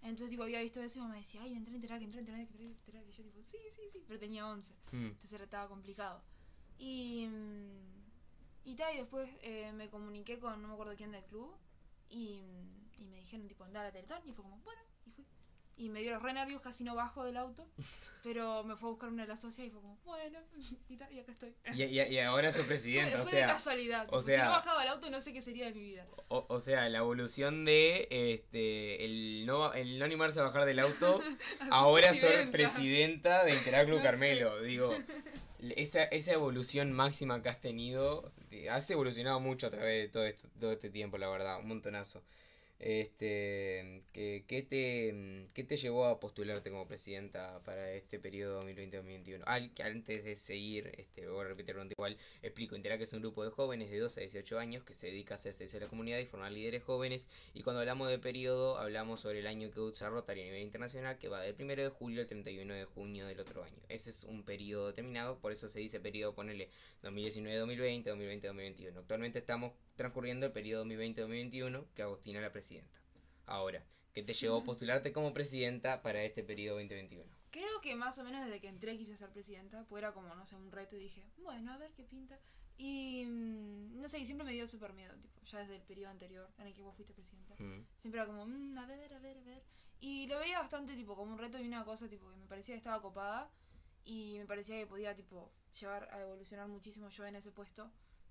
Entonces, 0.03 0.31
tipo, 0.31 0.43
había 0.43 0.61
visto 0.61 0.83
eso 0.83 0.99
y 0.99 1.03
mamá 1.03 1.17
decía, 1.17 1.43
ay, 1.43 1.55
entré 1.55 1.71
en 1.71 1.77
Interac, 1.77 2.03
entré 2.03 2.21
en 2.21 2.27
Interac, 2.27 2.41
entré 2.51 2.65
en 2.65 2.71
Interac. 2.73 3.07
Y 3.09 3.13
yo, 3.13 3.23
tipo, 3.25 3.43
sí, 3.45 3.59
sí, 3.77 3.83
sí, 3.93 4.05
pero 4.09 4.19
tenía 4.19 4.47
11. 4.49 4.75
Mm. 4.93 5.05
Entonces 5.07 5.33
era- 5.33 5.45
estaba 5.45 5.69
complicado. 5.69 6.23
Y, 6.79 7.27
mm, 7.29 8.05
y 8.65 8.75
tal, 8.75 8.95
y 8.95 8.99
después 8.99 9.31
eh, 9.43 9.73
me 9.73 9.89
comuniqué 9.89 10.39
con 10.41 10.61
no 10.61 10.67
me 10.69 10.75
acuerdo 10.75 10.95
quién 10.97 11.13
del 11.13 11.25
club 11.25 11.55
y, 12.09 12.41
mm, 12.43 13.01
y 13.03 13.05
me 13.07 13.17
dijeron 13.19 13.47
tipo 13.47 13.63
andar 13.65 13.87
a 13.87 13.93
Teletón 13.93 14.21
y 14.27 14.33
fue 14.33 14.43
como, 14.45 14.59
bueno, 14.59 14.81
y 15.77 15.89
me 15.89 16.01
dio 16.03 16.13
los 16.13 16.23
re 16.23 16.33
nervios, 16.33 16.61
casi 16.63 16.85
no 16.85 16.95
bajo 16.95 17.25
del 17.25 17.37
auto, 17.37 17.67
pero 18.23 18.63
me 18.65 18.77
fue 18.77 18.89
a 18.89 18.93
buscar 18.93 19.11
una 19.11 19.23
de 19.23 19.29
las 19.29 19.41
socias 19.41 19.67
y 19.67 19.71
fue 19.71 19.81
como, 19.81 19.99
bueno, 20.05 20.39
y 20.89 20.97
tal, 20.97 21.13
y 21.13 21.21
acá 21.21 21.33
estoy. 21.33 21.55
Y, 21.75 21.83
y- 21.85 22.01
y 22.03 22.19
ahora 22.21 22.51
sos 22.53 22.61
Fue, 22.67 22.69
presidenta, 22.69 23.21
o 23.21 23.23
fue 23.25 23.33
de 23.33 23.39
sea, 23.39 23.47
casualidad. 23.49 24.03
o 24.03 24.07
tipo, 24.07 24.21
si 24.21 24.27
sea- 24.33 24.45
no 24.45 24.51
bajaba 24.53 24.81
del 24.81 24.91
auto 24.91 25.11
no 25.11 25.21
sé 25.21 25.33
qué 25.33 25.41
sería 25.41 25.67
de 25.67 25.73
mi 25.75 25.81
vida. 25.83 26.07
o, 26.29 26.47
o 26.49 26.59
sea, 26.59 26.89
la 26.89 26.99
evolución 26.99 27.65
de 27.65 28.09
este 28.11 29.05
el 29.05 29.47
no 29.47 29.73
el 29.73 29.99
no 29.99 30.05
animarse 30.05 30.41
a 30.41 30.45
bajar 30.45 30.65
del 30.65 30.79
auto, 30.79 31.21
ahora 31.71 32.15
sos 32.15 32.31
presidenta. 32.31 32.51
presidenta 32.53 33.45
de 33.45 33.55
Interac 33.55 33.87
Club 33.87 33.97
No 33.97 34.03
sé. 34.03 34.09
Carmelo, 34.11 34.61
digo, 34.63 34.91
esa, 35.77 36.05
esa 36.05 36.33
evolución 36.33 36.93
máxima 36.93 37.43
que 37.43 37.49
has 37.49 37.61
tenido, 37.61 38.31
eh, 38.51 38.69
has 38.69 38.89
evolucionado 38.91 39.41
mucho 39.41 39.67
a 39.67 39.71
través 39.71 40.03
de 40.03 40.09
todo 40.09 40.25
esto, 40.25 40.49
todo 40.61 40.73
este 40.73 40.91
tiempo, 40.91 41.17
la 41.19 41.29
verdad, 41.29 41.59
un 41.61 41.69
montonazo. 41.69 42.23
Este, 42.79 44.03
¿qué, 44.13 44.45
qué 44.47 44.63
te, 44.63 45.49
¿Qué 45.55 45.65
te 45.65 45.77
llevó 45.77 46.07
a 46.07 46.21
postularte 46.21 46.71
como 46.71 46.87
presidenta 46.89 47.61
para 47.65 47.93
este 47.93 48.19
periodo 48.19 48.63
2020-2021? 48.65 49.43
Al, 49.47 49.71
antes 49.85 50.25
de 50.25 50.37
seguir, 50.37 50.93
este, 50.99 51.29
voy 51.29 51.45
a 51.45 51.49
repetir 51.49 51.77
igual, 51.97 52.19
explico, 52.43 52.77
Interac 52.77 53.01
es 53.01 53.13
un 53.13 53.21
grupo 53.21 53.45
de 53.45 53.51
jóvenes 53.51 53.91
de 53.91 54.01
12 54.01 54.21
a 54.21 54.23
18 54.23 54.59
años 54.59 54.85
que 54.85 54.95
se 54.95 55.07
dedica 55.07 55.35
a 55.35 55.37
hacer 55.37 55.55
servicio 55.55 55.79
a 55.79 55.83
la 55.83 55.89
comunidad 55.89 56.19
y 56.19 56.27
formar 56.27 56.53
líderes 56.53 56.83
jóvenes. 56.83 57.31
Y 57.55 57.63
cuando 57.63 57.81
hablamos 57.81 58.09
de 58.09 58.19
periodo, 58.19 58.79
hablamos 58.79 59.21
sobre 59.21 59.39
el 59.39 59.47
año 59.47 59.71
que 59.71 59.81
usa 59.81 60.09
Rotary 60.09 60.43
a 60.43 60.45
nivel 60.45 60.63
internacional, 60.63 61.17
que 61.19 61.29
va 61.29 61.41
del 61.41 61.55
1 61.59 61.77
de 61.77 61.89
julio 61.89 62.21
al 62.21 62.27
31 62.27 62.75
de 62.75 62.85
junio 62.85 63.27
del 63.27 63.41
otro 63.41 63.63
año. 63.63 63.81
Ese 63.89 64.11
es 64.11 64.25
un 64.25 64.43
periodo 64.43 64.89
determinado, 64.89 65.39
por 65.39 65.53
eso 65.53 65.69
se 65.69 65.79
dice 65.79 66.01
periodo, 66.01 66.35
ponele 66.35 66.71
2019-2020, 67.03 68.05
2020-2021. 68.05 68.99
Actualmente 68.99 69.39
estamos 69.39 69.73
transcurriendo 69.97 70.47
el 70.47 70.53
periodo 70.53 70.85
2020-2021, 70.85 71.87
que 71.95 72.03
Agostina 72.03 72.41
es 72.41 72.43
la 72.43 72.53
presidenta. 72.53 72.64
Ahora, 73.47 73.85
¿qué 74.13 74.23
te 74.23 74.33
llevó 74.35 74.59
a 74.59 74.65
postularte 74.65 75.13
como 75.13 75.33
presidenta 75.35 76.03
para 76.03 76.23
este 76.23 76.43
periodo 76.43 76.77
2021? 76.79 77.31
Creo 77.51 77.81
que 77.83 77.95
más 77.95 78.19
o 78.19 78.25
menos 78.25 78.45
desde 78.45 78.61
que 78.61 78.69
entré 78.69 78.97
quise 78.97 79.17
ser 79.17 79.31
presidenta, 79.31 79.85
pues 79.89 80.01
era 80.03 80.13
como, 80.13 80.35
no 80.35 80.47
sé, 80.47 80.57
un 80.57 80.73
reto 80.73 80.97
y 80.97 81.01
dije, 81.01 81.25
bueno, 81.39 81.73
a 81.73 81.77
ver 81.79 81.93
qué 81.93 82.05
pinta. 82.05 82.39
Y 82.77 83.25
mm, 83.27 84.01
no 84.01 84.09
sé, 84.09 84.19
y 84.19 84.27
siempre 84.27 84.45
me 84.45 84.53
dio 84.53 84.67
súper 84.67 84.93
miedo, 84.95 85.15
tipo, 85.21 85.41
ya 85.43 85.59
desde 85.61 85.77
el 85.77 85.83
periodo 85.83 86.11
anterior 86.11 86.51
en 86.59 86.67
el 86.67 86.75
que 86.75 86.83
vos 86.83 86.97
fuiste 86.97 87.15
presidenta. 87.15 87.55
Mm. 87.59 87.87
Siempre 87.99 88.21
era 88.21 88.27
como, 88.27 88.47
"Mm, 88.47 88.79
a 88.79 88.87
ver, 88.87 89.13
a 89.15 89.19
ver, 89.21 89.39
a 89.39 89.43
ver. 89.43 89.63
Y 90.01 90.27
lo 90.27 90.39
veía 90.41 90.59
bastante, 90.59 90.97
tipo, 90.97 91.15
como 91.15 91.33
un 91.33 91.39
reto 91.39 91.61
y 91.61 91.67
una 91.69 91.85
cosa, 91.85 92.09
tipo, 92.09 92.29
que 92.31 92.37
me 92.37 92.47
parecía 92.47 92.75
que 92.75 92.79
estaba 92.79 93.01
copada 93.01 93.49
y 94.05 94.39
me 94.39 94.47
parecía 94.47 94.77
que 94.77 94.87
podía, 94.87 95.15
tipo, 95.15 95.53
llevar 95.81 96.13
a 96.13 96.21
evolucionar 96.23 96.67
muchísimo 96.69 97.09
yo 97.11 97.25
en 97.27 97.37
ese 97.37 97.53
puesto. 97.53 97.91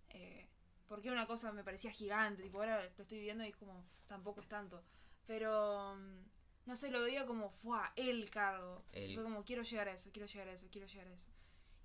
eh, 0.09 0.47
porque 0.87 1.09
una 1.11 1.25
cosa 1.25 1.51
me 1.51 1.63
parecía 1.63 1.91
gigante, 1.91 2.43
tipo, 2.43 2.59
ahora 2.59 2.83
lo 2.83 3.03
estoy 3.03 3.17
viviendo 3.19 3.43
y 3.43 3.49
es 3.49 3.55
como, 3.55 3.85
tampoco 4.07 4.41
es 4.41 4.47
tanto. 4.47 4.83
Pero, 5.25 5.95
mm, 5.95 6.25
no 6.65 6.75
sé, 6.75 6.91
lo 6.91 7.01
veía 7.01 7.25
como, 7.25 7.49
fuá, 7.49 7.91
el 7.95 8.29
cargo. 8.29 8.83
El- 8.91 9.13
Fue 9.15 9.23
como, 9.23 9.43
quiero 9.43 9.63
llegar 9.63 9.87
a 9.89 9.93
eso, 9.93 10.09
quiero 10.11 10.27
llegar 10.27 10.47
a 10.49 10.53
eso, 10.53 10.67
quiero 10.71 10.87
llegar 10.87 11.07
a 11.07 11.13
eso. 11.13 11.29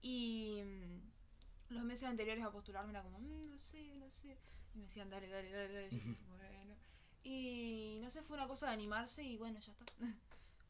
Y 0.02 0.62
mm, 0.64 1.74
los 1.74 1.84
meses 1.84 2.08
anteriores 2.08 2.44
a 2.44 2.50
postularme 2.50 2.90
era 2.90 3.02
como, 3.02 3.18
"Mm, 3.20 3.50
no 3.50 3.58
sé, 3.58 3.96
no 3.96 4.11
sé. 4.11 4.38
Y 4.74 4.78
me 4.78 4.84
decían, 4.84 5.11
dale, 5.11 5.28
dale, 5.28 5.50
dale, 5.50 5.72
dale. 5.72 5.88
Y 5.90 5.98
yo, 6.00 6.04
bueno. 6.28 6.76
Y 7.24 7.98
no 8.00 8.11
sé, 8.11 8.22
fue 8.22 8.37
una 8.37 8.46
cosa 8.48 8.66
de 8.68 8.72
animarse 8.72 9.22
y 9.24 9.37
bueno, 9.37 9.58
ya 9.58 9.72
está. 9.72 9.84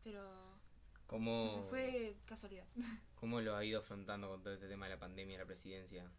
Pero 0.05 0.59
¿Cómo, 1.07 1.45
no 1.45 1.51
sé, 1.51 1.63
fue 1.69 2.17
casualidad. 2.27 2.67
¿Cómo 3.17 3.41
lo 3.41 3.57
ha 3.57 3.65
ido 3.65 3.81
afrontando 3.81 4.29
con 4.29 4.43
todo 4.43 4.55
este 4.55 4.69
tema 4.69 4.87
de 4.87 4.95
la 4.95 5.01
pandemia 5.01 5.35
y 5.35 5.39
la 5.39 5.47
presidencia? 5.47 6.11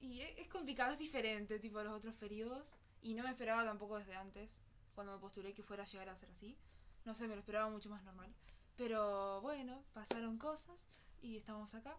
Y 0.00 0.20
e- 0.20 0.40
es 0.40 0.48
complicado, 0.48 0.92
es 0.92 0.98
diferente, 0.98 1.58
tipo, 1.58 1.78
a 1.78 1.84
los 1.84 1.94
otros 1.94 2.14
periodos. 2.16 2.76
Y 3.02 3.14
no 3.14 3.22
me 3.22 3.30
esperaba 3.30 3.64
tampoco 3.64 3.96
desde 3.98 4.14
antes, 4.14 4.62
cuando 4.94 5.12
me 5.12 5.18
postulé 5.18 5.52
que 5.52 5.62
fuera 5.62 5.82
a 5.84 5.86
llegar 5.86 6.08
a 6.08 6.16
ser 6.16 6.30
así. 6.30 6.56
No 7.04 7.14
sé, 7.14 7.28
me 7.28 7.34
lo 7.34 7.40
esperaba 7.40 7.68
mucho 7.70 7.88
más 7.90 8.02
normal. 8.02 8.32
Pero 8.76 9.40
bueno, 9.42 9.82
pasaron 9.92 10.38
cosas 10.38 10.86
y 11.22 11.36
estamos 11.36 11.74
acá. 11.74 11.96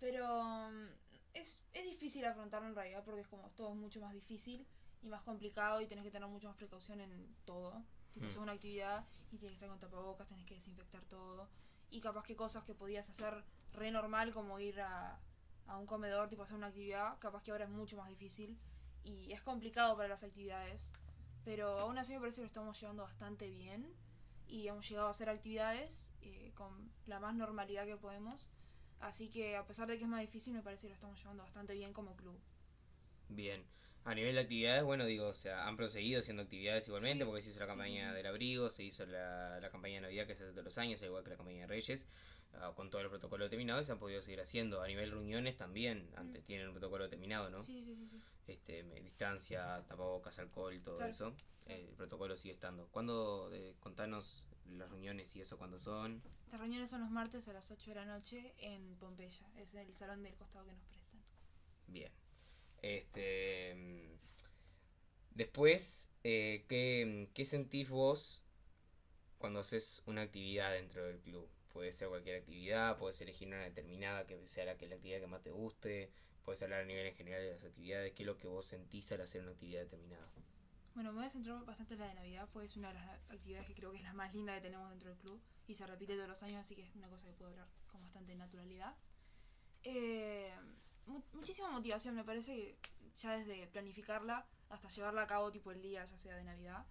Pero 0.00 0.70
mm, 0.70 0.86
es, 1.34 1.64
es 1.74 1.84
difícil 1.84 2.24
afrontarlo 2.24 2.68
en 2.68 2.74
realidad 2.74 3.02
porque 3.04 3.20
es 3.20 3.28
como 3.28 3.50
todo 3.50 3.70
es 3.70 3.76
mucho 3.76 4.00
más 4.00 4.12
difícil 4.14 4.66
y 5.02 5.08
más 5.08 5.22
complicado 5.22 5.80
y 5.80 5.86
tenés 5.86 6.04
que 6.04 6.10
tener 6.10 6.28
mucho 6.28 6.48
más 6.48 6.56
precaución 6.56 7.00
en 7.00 7.36
todo. 7.44 7.84
Tipo, 8.12 8.26
Mm. 8.26 8.28
es 8.30 8.36
una 8.36 8.52
actividad 8.52 9.06
y 9.30 9.36
tienes 9.38 9.50
que 9.52 9.54
estar 9.54 9.68
con 9.68 9.78
tapabocas, 9.78 10.26
tenés 10.28 10.46
que 10.46 10.54
desinfectar 10.54 11.04
todo. 11.04 11.48
Y 11.90 12.00
capaz 12.00 12.24
que 12.24 12.34
cosas 12.36 12.64
que 12.64 12.74
podías 12.74 13.08
hacer 13.10 13.44
re 13.72 13.90
normal 13.90 14.32
como 14.32 14.58
ir 14.60 14.80
a, 14.80 15.20
a 15.68 15.78
un 15.78 15.86
comedor, 15.86 16.28
tipo 16.28 16.42
hacer 16.42 16.56
una 16.56 16.68
actividad, 16.68 17.18
capaz 17.18 17.42
que 17.42 17.52
ahora 17.52 17.64
es 17.64 17.70
mucho 17.70 17.96
más 17.96 18.08
difícil 18.08 18.58
y 19.04 19.32
es 19.32 19.42
complicado 19.42 19.96
para 19.96 20.08
las 20.08 20.24
actividades, 20.24 20.92
pero 21.44 21.78
aún 21.78 21.98
así 21.98 22.12
me 22.12 22.20
parece 22.20 22.36
que 22.36 22.42
lo 22.42 22.46
estamos 22.46 22.80
llevando 22.80 23.04
bastante 23.04 23.48
bien 23.48 23.86
y 24.48 24.66
hemos 24.66 24.88
llegado 24.88 25.08
a 25.08 25.10
hacer 25.10 25.28
actividades 25.28 26.12
eh, 26.22 26.52
con 26.54 26.90
la 27.06 27.20
más 27.20 27.34
normalidad 27.34 27.86
que 27.86 27.96
podemos. 27.96 28.50
Así 29.00 29.28
que 29.28 29.56
a 29.56 29.64
pesar 29.64 29.86
de 29.86 29.96
que 29.96 30.04
es 30.04 30.10
más 30.10 30.20
difícil, 30.20 30.54
me 30.54 30.62
parece 30.62 30.82
que 30.82 30.88
lo 30.88 30.94
estamos 30.94 31.20
llevando 31.20 31.44
bastante 31.44 31.74
bien 31.74 31.92
como 31.92 32.16
club. 32.16 32.38
Bien. 33.28 33.62
A 34.08 34.14
nivel 34.14 34.34
de 34.36 34.40
actividades, 34.40 34.82
bueno, 34.84 35.04
digo, 35.04 35.26
o 35.26 35.32
sea, 35.34 35.66
han 35.68 35.76
proseguido 35.76 36.20
haciendo 36.20 36.42
actividades 36.42 36.88
igualmente, 36.88 37.24
Sí. 37.24 37.26
porque 37.28 37.42
se 37.42 37.50
hizo 37.50 37.58
la 37.60 37.66
sí, 37.66 37.70
campaña 37.72 38.08
sí. 38.10 38.16
del 38.16 38.26
abrigo, 38.26 38.70
se 38.70 38.82
hizo 38.84 39.04
la, 39.04 39.60
la 39.60 39.70
campaña 39.70 39.96
de 39.96 40.00
Navidad 40.00 40.26
que 40.26 40.34
se 40.34 40.44
hace 40.44 40.52
todos 40.52 40.64
los 40.64 40.78
años, 40.78 41.00
al 41.02 41.08
igual 41.08 41.24
que 41.24 41.30
la 41.30 41.36
campaña 41.36 41.60
de 41.60 41.66
Reyes, 41.66 42.06
ah, 42.54 42.72
con 42.74 42.88
todo 42.88 43.02
el 43.02 43.10
protocolo 43.10 43.44
determinado, 43.44 43.82
y 43.82 43.84
se 43.84 43.92
han 43.92 43.98
podido 43.98 44.22
seguir 44.22 44.40
haciendo. 44.40 44.80
A 44.82 44.86
nivel 44.88 45.10
reuniones 45.10 45.58
también, 45.58 46.08
antes 46.16 46.42
tienen 46.42 46.68
un 46.68 46.72
protocolo 46.72 47.04
determinado, 47.04 47.50
¿no? 47.50 47.58
Mm. 47.58 47.64
Sí, 47.64 47.82
sí, 47.84 48.08
sí. 48.08 48.18
Este, 48.46 48.82
distancia, 49.02 49.84
tapabocas, 49.86 50.38
alcohol, 50.38 50.80
todo 50.82 50.96
Claro. 50.96 51.10
eso. 51.10 51.34
El 51.66 51.88
protocolo 51.94 52.34
sigue 52.34 52.54
estando. 52.54 52.88
¿Cuándo, 52.88 53.50
eh, 53.52 53.74
contanos 53.78 54.46
las 54.70 54.88
reuniones 54.88 55.36
y 55.36 55.42
eso, 55.42 55.58
cuándo 55.58 55.78
son? 55.78 56.22
Las 56.50 56.58
reuniones 56.58 56.88
son 56.88 57.02
los 57.02 57.10
martes 57.10 57.46
a 57.48 57.52
las 57.52 57.70
8 57.70 57.90
de 57.90 57.96
la 57.96 58.06
noche 58.06 58.54
en 58.56 58.96
Pompeya. 58.96 59.46
Es 59.58 59.74
el 59.74 59.92
salón 59.94 60.22
del 60.22 60.34
costado 60.34 60.64
que 60.64 60.72
nos 60.72 60.82
prestan. 60.84 61.20
Bien. 61.88 62.10
Este. 62.82 63.76
Después, 65.30 66.10
eh, 66.24 66.64
¿qué, 66.68 67.28
qué 67.32 67.44
sentís 67.44 67.88
vos 67.88 68.44
cuando 69.38 69.60
haces 69.60 70.02
una 70.06 70.22
actividad 70.22 70.72
dentro 70.72 71.06
del 71.06 71.20
club? 71.20 71.48
Puede 71.72 71.92
ser 71.92 72.08
cualquier 72.08 72.36
actividad, 72.40 72.98
puedes 72.98 73.20
elegir 73.20 73.46
una 73.46 73.62
determinada 73.62 74.26
que 74.26 74.36
sea 74.48 74.64
la, 74.64 74.76
que, 74.76 74.88
la 74.88 74.96
actividad 74.96 75.20
que 75.20 75.26
más 75.28 75.42
te 75.42 75.50
guste, 75.50 76.10
puedes 76.44 76.60
hablar 76.62 76.80
a 76.80 76.84
nivel 76.84 77.06
en 77.06 77.14
general 77.14 77.40
de 77.42 77.52
las 77.52 77.64
actividades, 77.64 78.12
qué 78.14 78.24
es 78.24 78.26
lo 78.26 78.36
que 78.36 78.48
vos 78.48 78.66
sentís 78.66 79.12
al 79.12 79.20
hacer 79.20 79.42
una 79.42 79.52
actividad 79.52 79.82
determinada. 79.82 80.28
Bueno, 80.94 81.12
me 81.12 81.18
voy 81.18 81.26
a 81.26 81.30
centrar 81.30 81.64
bastante 81.64 81.94
en 81.94 82.00
la 82.00 82.08
de 82.08 82.14
Navidad, 82.14 82.48
pues 82.52 82.70
es 82.72 82.76
una 82.76 82.88
de 82.88 82.94
las 82.94 83.08
actividades 83.30 83.66
que 83.68 83.74
creo 83.74 83.92
que 83.92 83.98
es 83.98 84.02
la 84.02 84.12
más 84.12 84.34
linda 84.34 84.54
que 84.56 84.62
tenemos 84.62 84.90
dentro 84.90 85.10
del 85.10 85.18
club 85.18 85.40
y 85.68 85.74
se 85.74 85.86
repite 85.86 86.14
todos 86.14 86.28
los 86.28 86.42
años, 86.42 86.60
así 86.60 86.74
que 86.74 86.82
es 86.82 86.96
una 86.96 87.08
cosa 87.08 87.28
que 87.28 87.34
puedo 87.34 87.50
hablar 87.50 87.68
con 87.86 88.02
bastante 88.02 88.34
naturalidad. 88.34 88.96
Eh, 89.84 90.52
mu- 91.08 91.22
muchísima 91.32 91.70
motivación, 91.70 92.14
me 92.14 92.24
parece 92.24 92.54
que 92.54 92.78
ya 93.16 93.36
desde 93.36 93.66
planificarla 93.68 94.46
hasta 94.68 94.88
llevarla 94.88 95.22
a 95.22 95.26
cabo 95.26 95.50
tipo 95.50 95.70
el 95.72 95.82
día, 95.82 96.04
ya 96.04 96.18
sea 96.18 96.36
de 96.36 96.44
Navidad. 96.44 96.86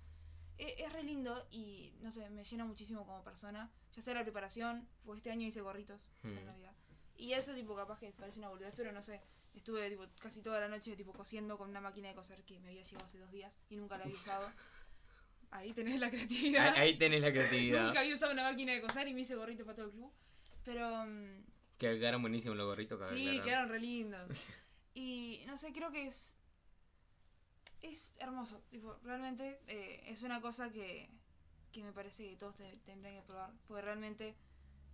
Eh, 0.58 0.76
es 0.80 0.92
re 0.92 1.04
lindo 1.04 1.48
y 1.52 1.94
no 2.02 2.12
sé, 2.12 2.30
me 2.32 2.44
llena 2.44 2.66
muchísimo 2.66 3.06
como 3.06 3.24
persona, 3.24 3.72
ya 3.92 4.02
sea 4.02 4.16
la 4.16 4.24
preparación, 4.24 4.88
pues 5.06 5.18
este 5.18 5.32
año 5.32 5.46
hice 5.48 5.62
gorritos 5.62 6.08
Hmm. 6.24 6.44
Navidad. 6.46 6.74
Y 7.16 7.34
eso 7.34 7.54
tipo 7.54 7.76
capaz 7.76 8.00
que 8.00 8.12
parece 8.12 8.40
una 8.40 8.50
boludez, 8.50 8.74
pero 8.76 8.92
no 8.92 9.02
sé, 9.02 9.22
estuve 9.56 9.90
tipo 9.90 10.06
casi 10.22 10.42
toda 10.42 10.60
la 10.60 10.68
noche 10.68 10.96
tipo 10.96 11.14
cosiendo 11.14 11.58
con 11.58 11.70
una 11.70 11.82
máquina 11.82 12.10
de 12.10 12.16
coser 12.16 12.44
que 12.44 12.60
me 12.60 12.70
había 12.70 12.82
llegado 12.84 13.06
hace 13.06 13.20
dos 13.20 13.32
días 13.32 13.58
y 13.70 13.76
nunca 13.78 13.98
la 13.98 14.04
había 14.06 14.16
usado. 14.16 14.48
Ahí 15.52 15.74
tenés 15.74 16.00
la 16.00 16.10
creatividad. 16.10 16.74
Ahí, 16.76 16.80
ahí 16.92 16.98
tenés 16.98 17.22
la 17.22 17.32
creatividad. 17.32 17.86
Nunca 17.88 18.00
había 18.02 18.14
usado 18.16 18.34
una 18.34 18.44
máquina 18.44 18.74
de 18.74 18.82
coser 18.82 19.08
y 19.08 19.14
me 19.14 19.22
hice 19.22 19.36
gorritos 19.36 19.66
para 19.66 19.76
todo 19.78 19.86
el 19.86 19.92
club. 19.94 20.12
Pero 20.66 21.06
mm, 21.06 21.44
Que 21.78 21.98
quedaron 22.00 22.22
buenísimos 22.22 22.58
los 22.58 22.66
gorritos, 22.68 23.00
cabe 23.00 23.16
sí, 23.16 23.40
quedaron 23.42 23.70
re 23.70 23.80
lindos. 23.80 24.30
Y 24.94 25.44
no 25.46 25.58
sé, 25.58 25.72
creo 25.74 25.92
que 25.92 26.08
es. 26.08 26.40
Es 27.82 28.14
hermoso. 28.18 28.60
Tipo, 28.70 28.96
realmente 29.04 29.62
eh, 29.68 30.02
es 30.08 30.24
una 30.24 30.42
cosa 30.42 30.72
que, 30.72 31.08
que 31.72 31.84
me 31.84 31.92
parece 31.94 32.28
que 32.28 32.36
todos 32.36 32.56
te- 32.56 32.78
tendrían 32.86 33.16
que 33.16 33.22
probar. 33.22 33.52
Porque 33.68 33.84
realmente 33.84 34.36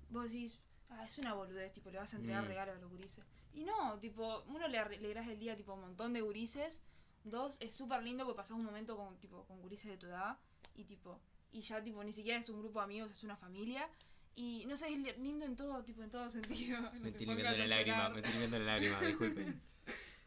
vos 0.09 0.25
decís, 0.25 0.59
ah, 0.89 1.05
es 1.05 1.17
una 1.19 1.33
boludez, 1.33 1.71
tipo, 1.71 1.89
le 1.89 1.99
vas 1.99 2.13
a 2.13 2.17
entregar 2.17 2.43
Mm. 2.43 2.47
regalos 2.47 2.75
a 2.75 2.79
los 2.81 2.89
gurises. 2.91 3.23
Y 3.53 3.63
no, 3.63 3.97
tipo, 3.99 4.43
uno 4.47 4.67
le 4.67 4.77
alegrás 4.77 5.27
el 5.29 5.39
día, 5.39 5.55
tipo, 5.55 5.73
un 5.73 5.81
montón 5.81 6.11
de 6.11 6.19
gurises. 6.21 6.83
Dos, 7.23 7.57
es 7.61 7.73
súper 7.73 8.03
lindo 8.03 8.25
porque 8.25 8.35
pasás 8.37 8.57
un 8.57 8.65
momento 8.65 8.97
con, 8.97 9.17
tipo, 9.21 9.45
con 9.45 9.61
gurises 9.61 9.89
de 9.89 9.97
tu 9.97 10.07
edad. 10.07 10.37
Y 10.75 10.83
tipo, 10.83 11.21
y 11.53 11.61
ya, 11.61 11.81
tipo, 11.81 12.03
ni 12.03 12.11
siquiera 12.11 12.39
es 12.39 12.49
un 12.49 12.59
grupo 12.59 12.79
de 12.79 12.83
amigos, 12.85 13.11
es 13.11 13.23
una 13.23 13.37
familia. 13.37 13.87
Y 14.35 14.65
no 14.65 14.75
sé, 14.75 14.91
es 14.91 14.97
li- 14.99 15.13
lindo 15.23 15.45
en 15.45 15.55
todo, 15.55 15.83
tipo, 15.83 16.01
en 16.03 16.09
todo 16.09 16.29
sentido. 16.29 16.79
No 16.93 16.99
Me 17.01 17.09
estoy 17.09 17.25
limpiando 17.27 17.57
la 17.57 17.67
lágrima, 17.67 18.09
me 18.09 18.15
estoy 18.19 18.31
limpiando 18.33 18.59
la 18.59 18.65
lágrima, 18.65 18.99
disculpen. 19.01 19.61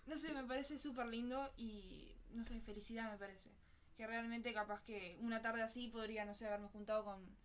No 0.06 0.16
sé, 0.16 0.32
me 0.32 0.44
parece 0.44 0.78
súper 0.78 1.06
lindo 1.06 1.52
y, 1.56 2.12
no 2.30 2.44
sé, 2.44 2.60
felicidad 2.60 3.10
me 3.10 3.18
parece. 3.18 3.50
Que 3.96 4.06
realmente 4.06 4.52
capaz 4.54 4.84
que 4.84 5.16
una 5.20 5.42
tarde 5.42 5.62
así 5.62 5.88
podría, 5.88 6.24
no 6.24 6.32
sé, 6.32 6.46
haberme 6.46 6.68
juntado 6.68 7.02
con, 7.04 7.36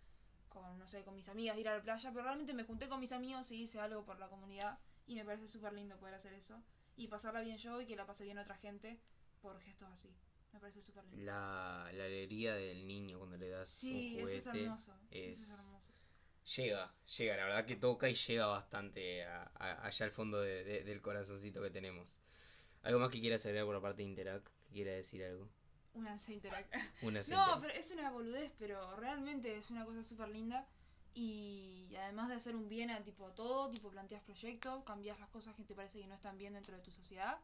con 0.48 0.78
no 0.78 0.86
sé, 0.86 1.02
con 1.02 1.16
mis 1.16 1.28
amigas, 1.28 1.58
ir 1.58 1.68
a 1.68 1.74
la 1.78 1.82
playa, 1.82 2.10
pero 2.12 2.22
realmente 2.22 2.54
me 2.54 2.62
junté 2.62 2.88
con 2.88 3.00
mis 3.00 3.10
amigos 3.10 3.50
y 3.50 3.62
hice 3.62 3.80
algo 3.80 4.04
por 4.04 4.20
la 4.20 4.28
comunidad 4.28 4.78
y 5.08 5.16
me 5.16 5.24
parece 5.24 5.48
súper 5.48 5.72
lindo 5.72 5.96
poder 5.98 6.14
hacer 6.14 6.34
eso 6.34 6.62
y 6.94 7.08
pasarla 7.08 7.40
bien 7.40 7.56
yo 7.56 7.80
y 7.80 7.86
que 7.86 7.96
la 7.96 8.06
pase 8.06 8.22
bien 8.22 8.38
otra 8.38 8.54
gente 8.56 9.00
por 9.40 9.58
gestos 9.60 9.88
así. 9.90 10.14
Me 10.52 10.60
parece 10.60 10.80
súper 10.82 11.04
lindo. 11.06 11.24
La, 11.24 11.90
la 11.92 12.04
alegría 12.04 12.54
del 12.54 12.86
niño 12.86 13.18
cuando 13.18 13.38
le 13.38 13.48
das 13.48 13.68
Sí, 13.68 13.90
un 13.92 13.98
eso 13.98 14.20
juguete. 14.20 14.36
es 14.38 14.46
hermoso. 14.46 14.96
es- 15.10 15.40
Eso 15.40 15.52
es 15.54 15.66
hermoso. 15.66 15.91
Llega, 16.44 16.92
llega, 17.16 17.36
la 17.36 17.44
verdad 17.44 17.66
que 17.66 17.76
toca 17.76 18.08
y 18.08 18.14
llega 18.14 18.46
bastante 18.46 19.24
a- 19.24 19.50
a- 19.54 19.86
allá 19.86 20.06
al 20.06 20.10
fondo 20.12 20.40
de- 20.40 20.64
de- 20.64 20.84
del 20.84 21.00
corazoncito 21.00 21.62
que 21.62 21.70
tenemos. 21.70 22.20
¿Algo 22.82 22.98
más 23.00 23.10
que 23.10 23.20
quieras 23.20 23.44
agregar 23.46 23.66
por 23.66 23.74
la 23.76 23.80
parte 23.80 24.02
de 24.02 24.08
Interac? 24.08 24.44
¿Que 24.66 24.72
quiera 24.72 24.92
decir 24.92 25.24
algo? 25.24 25.48
Una 25.94 26.18
interact. 26.28 26.74
Una 27.02 27.20
No, 27.30 27.54
cinta. 27.54 27.60
pero 27.60 27.74
es 27.74 27.90
una 27.90 28.10
boludez, 28.10 28.52
pero 28.58 28.96
realmente 28.96 29.56
es 29.56 29.70
una 29.70 29.84
cosa 29.84 30.02
súper 30.02 30.28
linda. 30.28 30.66
Y 31.14 31.94
además 31.96 32.28
de 32.30 32.36
hacer 32.36 32.56
un 32.56 32.68
bien 32.68 32.90
a 32.90 33.02
tipo 33.04 33.26
a 33.26 33.34
todo, 33.34 33.68
tipo 33.70 33.90
planteas 33.90 34.22
proyectos, 34.22 34.82
cambias 34.84 35.20
las 35.20 35.28
cosas 35.28 35.54
que 35.54 35.64
te 35.64 35.74
parece 35.74 36.00
que 36.00 36.06
no 36.06 36.14
están 36.14 36.38
bien 36.38 36.54
dentro 36.54 36.74
de 36.76 36.82
tu 36.82 36.90
sociedad. 36.90 37.38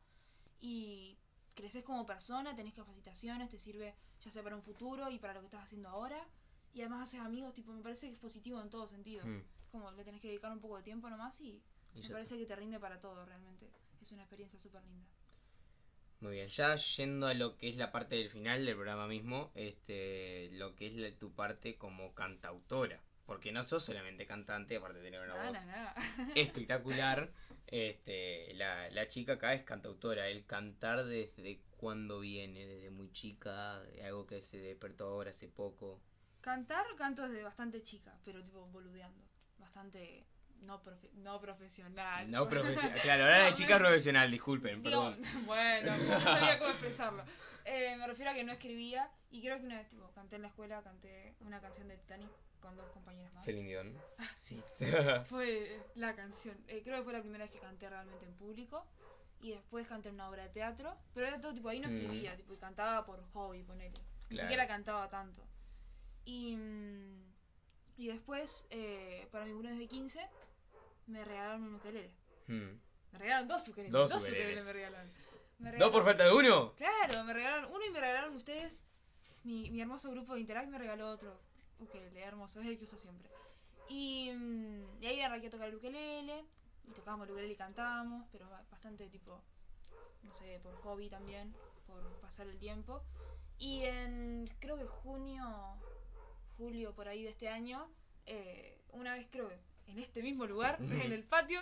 Y 0.61 1.19
creces 1.55 1.85
como 1.85 2.07
persona, 2.07 2.57
tenés 2.57 2.75
capacitaciones, 2.75 3.51
te 3.51 3.59
sirve 3.59 3.95
ya 4.21 4.31
sea 4.31 4.43
para 4.43 4.57
un 4.57 4.63
futuro 4.63 5.11
y 5.11 5.19
para 5.19 5.35
lo 5.35 5.41
que 5.41 5.47
estás 5.47 5.63
haciendo 5.65 5.89
ahora. 5.91 6.27
Y 6.79 6.81
además 6.83 7.09
haces 7.09 7.19
amigos, 7.19 7.53
tipo, 7.55 7.73
me 7.73 7.83
parece 7.83 8.07
que 8.07 8.13
es 8.13 8.21
positivo 8.21 8.61
en 8.63 8.71
todo 8.71 8.87
sentido. 8.87 9.27
Hmm, 9.27 9.43
Como 9.73 9.91
le 9.91 10.05
tenés 10.05 10.21
que 10.21 10.29
dedicar 10.29 10.53
un 10.53 10.61
poco 10.61 10.77
de 10.77 10.85
tiempo 10.85 11.11
nomás 11.11 11.41
y 11.41 11.61
y 11.93 12.03
me 12.03 12.11
parece 12.11 12.39
que 12.39 12.47
te 12.47 12.55
rinde 12.55 12.79
para 12.79 13.01
todo 13.01 13.25
realmente. 13.25 13.69
Es 14.01 14.13
una 14.13 14.23
experiencia 14.23 14.61
súper 14.61 14.85
linda. 14.85 15.05
Muy 16.21 16.35
bien, 16.35 16.49
ya 16.49 16.77
yendo 16.77 17.27
a 17.27 17.35
lo 17.35 17.57
que 17.57 17.69
es 17.69 17.77
la 17.77 17.91
parte 17.91 18.15
del 18.15 18.31
final 18.31 18.65
del 18.65 18.77
programa 18.77 19.09
mismo, 19.09 19.51
este, 19.57 20.51
lo 20.53 20.77
que 20.77 20.87
es 20.87 20.95
la- 20.95 21.11
tu 21.19 21.33
parte 21.33 21.77
como 21.77 22.15
cantautora. 22.15 23.03
Porque 23.27 23.51
no 23.51 23.65
sos 23.65 23.83
solamente 23.85 24.25
cantante, 24.27 24.77
aparte 24.77 24.99
de 24.99 25.05
tener 25.05 25.21
una 25.21 25.35
voz 25.49 25.67
nada. 25.67 25.95
espectacular. 26.37 27.33
Este, 27.67 28.55
la, 28.55 28.89
la 28.91 29.07
chica 29.09 29.33
acá 29.35 29.53
es 29.53 29.65
cantautora. 29.65 30.29
El 30.29 30.47
cantar 30.47 31.05
desde 31.05 31.59
cuándo 31.77 32.21
viene, 32.21 32.67
desde 32.67 32.91
muy 32.91 33.11
chica, 33.11 33.83
algo 34.05 34.27
que 34.29 34.41
se 34.43 34.59
despertó 34.59 35.09
ahora 35.09 35.31
hace 35.31 35.49
poco. 35.49 36.01
Cantar, 36.49 36.87
canto 36.97 37.29
desde 37.29 37.43
bastante 37.45 37.83
chica, 37.83 38.11
pero 38.25 38.43
tipo 38.43 38.65
boludeando. 38.69 39.23
Bastante 39.59 40.25
no, 40.63 40.83
profe- 40.83 41.11
no 41.17 41.39
profesional. 41.39 42.31
No 42.31 42.49
profesional. 42.49 42.99
Claro, 43.03 43.25
ahora 43.25 43.39
de 43.45 43.51
No, 43.51 43.57
chica 43.57 43.75
es 43.75 43.79
me- 43.81 43.85
profesional, 43.87 44.31
disculpen, 44.31 44.83
Digo, 44.83 45.11
perdón. 45.15 45.21
bueno, 45.47 45.93
no 46.09 46.21
sabía 46.21 46.59
cómo 46.59 46.71
expresarlo. 46.77 47.23
Eh, 47.67 47.97
me 47.99 48.07
refiero 48.07 48.31
a 48.31 48.35
que 48.35 48.45
no 48.45 48.53
escribía 48.53 49.11
y 49.31 49.43
creo 49.43 49.59
que 49.59 49.67
una 49.67 49.77
vez 49.77 49.89
tipo, 49.89 50.11
canté 50.13 50.37
en 50.37 50.43
la 50.43 50.49
escuela, 50.49 50.81
canté 50.83 51.35
una 51.41 51.61
canción 51.61 51.87
de 51.87 51.99
Titanic 51.99 52.31
con 52.61 52.75
dos 52.79 52.89
compañeras 52.93 53.35
más. 53.35 53.45
Celine 53.45 53.69
Dion. 53.69 53.95
Sí, 54.39 54.63
fue 55.27 55.79
la 55.97 56.15
canción. 56.17 56.57
Eh, 56.67 56.81
creo 56.83 56.97
que 56.97 57.03
fue 57.05 57.13
la 57.13 57.21
primera 57.21 57.45
vez 57.45 57.51
que 57.53 57.59
canté 57.61 57.91
realmente 57.91 58.25
en 58.25 58.33
público. 58.37 58.87
Y 59.43 59.51
después 59.51 59.87
canté 59.87 60.09
en 60.09 60.15
una 60.15 60.31
obra 60.31 60.45
de 60.45 60.49
teatro. 60.49 60.97
Pero 61.13 61.27
era 61.27 61.39
todo 61.43 61.53
tipo, 61.53 61.69
ahí 61.69 61.79
no 61.79 61.89
Mm. 61.89 61.93
escribía, 61.93 62.37
tipo, 62.39 62.55
y 62.55 62.57
cantaba 62.57 63.05
por 63.05 63.23
hobby, 63.35 63.63
ponele. 63.65 63.93
Ni 64.31 64.37
Claro. 64.37 64.49
siquiera 64.49 64.67
cantaba 64.67 65.09
tanto. 65.11 65.43
Y, 66.29 66.59
y 67.97 68.09
después, 68.09 68.67
eh, 68.69 69.27
para 69.33 69.47
mi 69.47 69.53
cumpleaños 69.53 69.81
de 69.81 69.89
15, 69.89 70.29
me 71.07 71.25
regalaron 71.25 71.63
un 71.63 71.75
ukelele. 71.77 72.11
Hmm. 72.47 72.79
Me 73.13 73.19
regalaron 73.19 73.49
dos 73.49 73.67
ukeleles. 73.69 73.93
Dos 73.93 74.11
Dos, 74.13 74.23
ukeleles. 74.23 74.43
ukeleles 74.45 74.67
me 74.67 74.73
regalaron. 74.75 75.11
Me 75.59 75.73
¿No 75.73 75.91
por 75.91 76.05
falta 76.05 76.25
de 76.25 76.33
uno? 76.33 76.75
Claro, 76.77 77.25
me 77.25 77.33
regalaron 77.33 77.73
uno 77.73 77.85
y 77.85 77.91
me 77.91 78.01
regalaron 78.01 78.35
ustedes. 78.37 78.85
Mi, 79.45 79.71
mi 79.71 79.81
hermoso 79.81 80.11
grupo 80.11 80.35
de 80.35 80.41
Interact 80.41 80.69
me 80.69 80.77
regaló 80.79 81.09
otro 81.09 81.41
ukelele 81.81 82.21
hermoso, 82.23 82.61
es 82.61 82.67
el 82.67 82.77
que 82.77 82.85
uso 82.85 82.99
siempre. 82.99 83.31
Y, 83.89 84.31
y 85.01 85.07
ahí 85.07 85.21
arranqué 85.23 85.47
a 85.47 85.51
tocar 85.51 85.69
el 85.69 85.77
ukelele. 85.77 86.45
Y 86.87 86.93
tocábamos 86.93 87.27
el 87.27 87.33
ukelele 87.33 87.55
y 87.55 87.57
cantábamos, 87.57 88.27
pero 88.31 88.49
ba- 88.51 88.65
bastante 88.71 89.09
tipo, 89.09 89.41
no 90.25 90.35
sé, 90.35 90.61
por 90.63 90.75
hobby 90.83 91.09
también, 91.09 91.55
por 91.87 92.03
pasar 92.21 92.47
el 92.49 92.59
tiempo. 92.59 93.03
Y 93.59 93.83
en, 93.85 94.47
creo 94.61 94.77
que 94.77 94.87
junio, 94.87 95.77
julio 96.59 96.95
por 96.95 97.09
ahí 97.09 97.23
de 97.23 97.31
este 97.31 97.49
año, 97.49 97.89
eh, 98.27 98.77
una 98.93 99.15
vez 99.15 99.29
creo 99.31 99.49
que 99.49 99.59
en 99.87 99.99
este 99.99 100.23
mismo 100.23 100.47
lugar, 100.47 100.77
en 101.07 101.13
el 101.13 101.25
patio, 101.25 101.61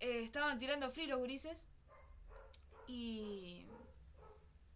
eh, 0.00 0.22
estaban 0.22 0.58
tirando 0.58 0.90
free 0.90 1.06
los 1.06 1.18
gurises. 1.18 1.66
Y. 2.86 3.66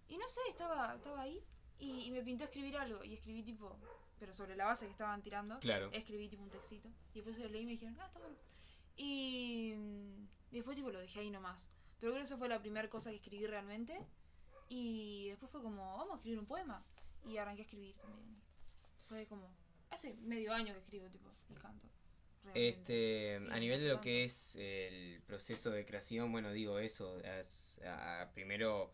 Y 0.08 0.18
no 0.18 0.28
sé, 0.28 0.40
estaba, 0.50 0.94
estaba 0.94 1.22
ahí 1.22 1.42
y, 1.78 2.04
y 2.04 2.10
me 2.10 2.22
pintó 2.22 2.44
escribir 2.44 2.76
algo. 2.76 3.02
Y 3.02 3.14
escribí 3.14 3.42
tipo. 3.42 3.78
Pero 4.18 4.34
sobre 4.34 4.54
la 4.54 4.66
base 4.66 4.84
que 4.84 4.92
estaban 4.92 5.22
tirando. 5.22 5.58
Claro. 5.60 5.88
Escribí 5.92 6.28
tipo 6.28 6.42
un 6.42 6.50
textito. 6.50 6.88
Y 7.12 7.20
después 7.20 7.38
lo 7.38 7.48
leí 7.48 7.62
y 7.62 7.66
me 7.66 7.72
dijeron, 7.72 7.96
ah, 8.00 8.06
está 8.06 8.20
bueno. 8.20 8.36
Y, 8.96 9.72
mm, 9.74 10.28
y 10.50 10.56
después 10.56 10.76
tipo 10.76 10.90
lo 10.90 11.00
dejé 11.00 11.20
ahí 11.20 11.30
nomás. 11.30 11.72
Pero 11.98 12.12
creo 12.12 12.22
que 12.22 12.26
eso 12.26 12.36
fue 12.36 12.48
la 12.48 12.60
primera 12.60 12.88
cosa 12.90 13.10
que 13.10 13.16
escribí 13.16 13.46
realmente. 13.46 13.98
Y 14.68 15.28
después 15.30 15.50
fue 15.50 15.62
como, 15.62 15.96
vamos 15.96 16.14
a 16.14 16.16
escribir 16.16 16.38
un 16.38 16.46
poema. 16.46 16.84
Y 17.24 17.36
arranqué 17.38 17.62
a 17.62 17.64
escribir 17.64 17.96
también. 17.96 18.42
Fue 19.08 19.26
como, 19.26 19.48
hace 19.90 20.14
medio 20.22 20.52
año 20.52 20.72
que 20.74 20.80
escribo 20.80 21.08
tipo 21.08 21.28
y 21.50 21.54
canto. 21.54 21.86
realmente. 22.44 22.68
Este, 22.68 23.38
Sí, 23.40 23.46
a 23.50 23.58
nivel 23.58 23.80
de 23.80 23.88
lo 23.88 24.00
que 24.00 24.24
es 24.24 24.56
el 24.56 25.22
proceso 25.26 25.70
de 25.70 25.84
creación, 25.84 26.32
bueno, 26.32 26.50
digo 26.52 26.78
eso, 26.78 27.18
as- 27.40 27.80
a- 27.84 28.30
primero 28.34 28.92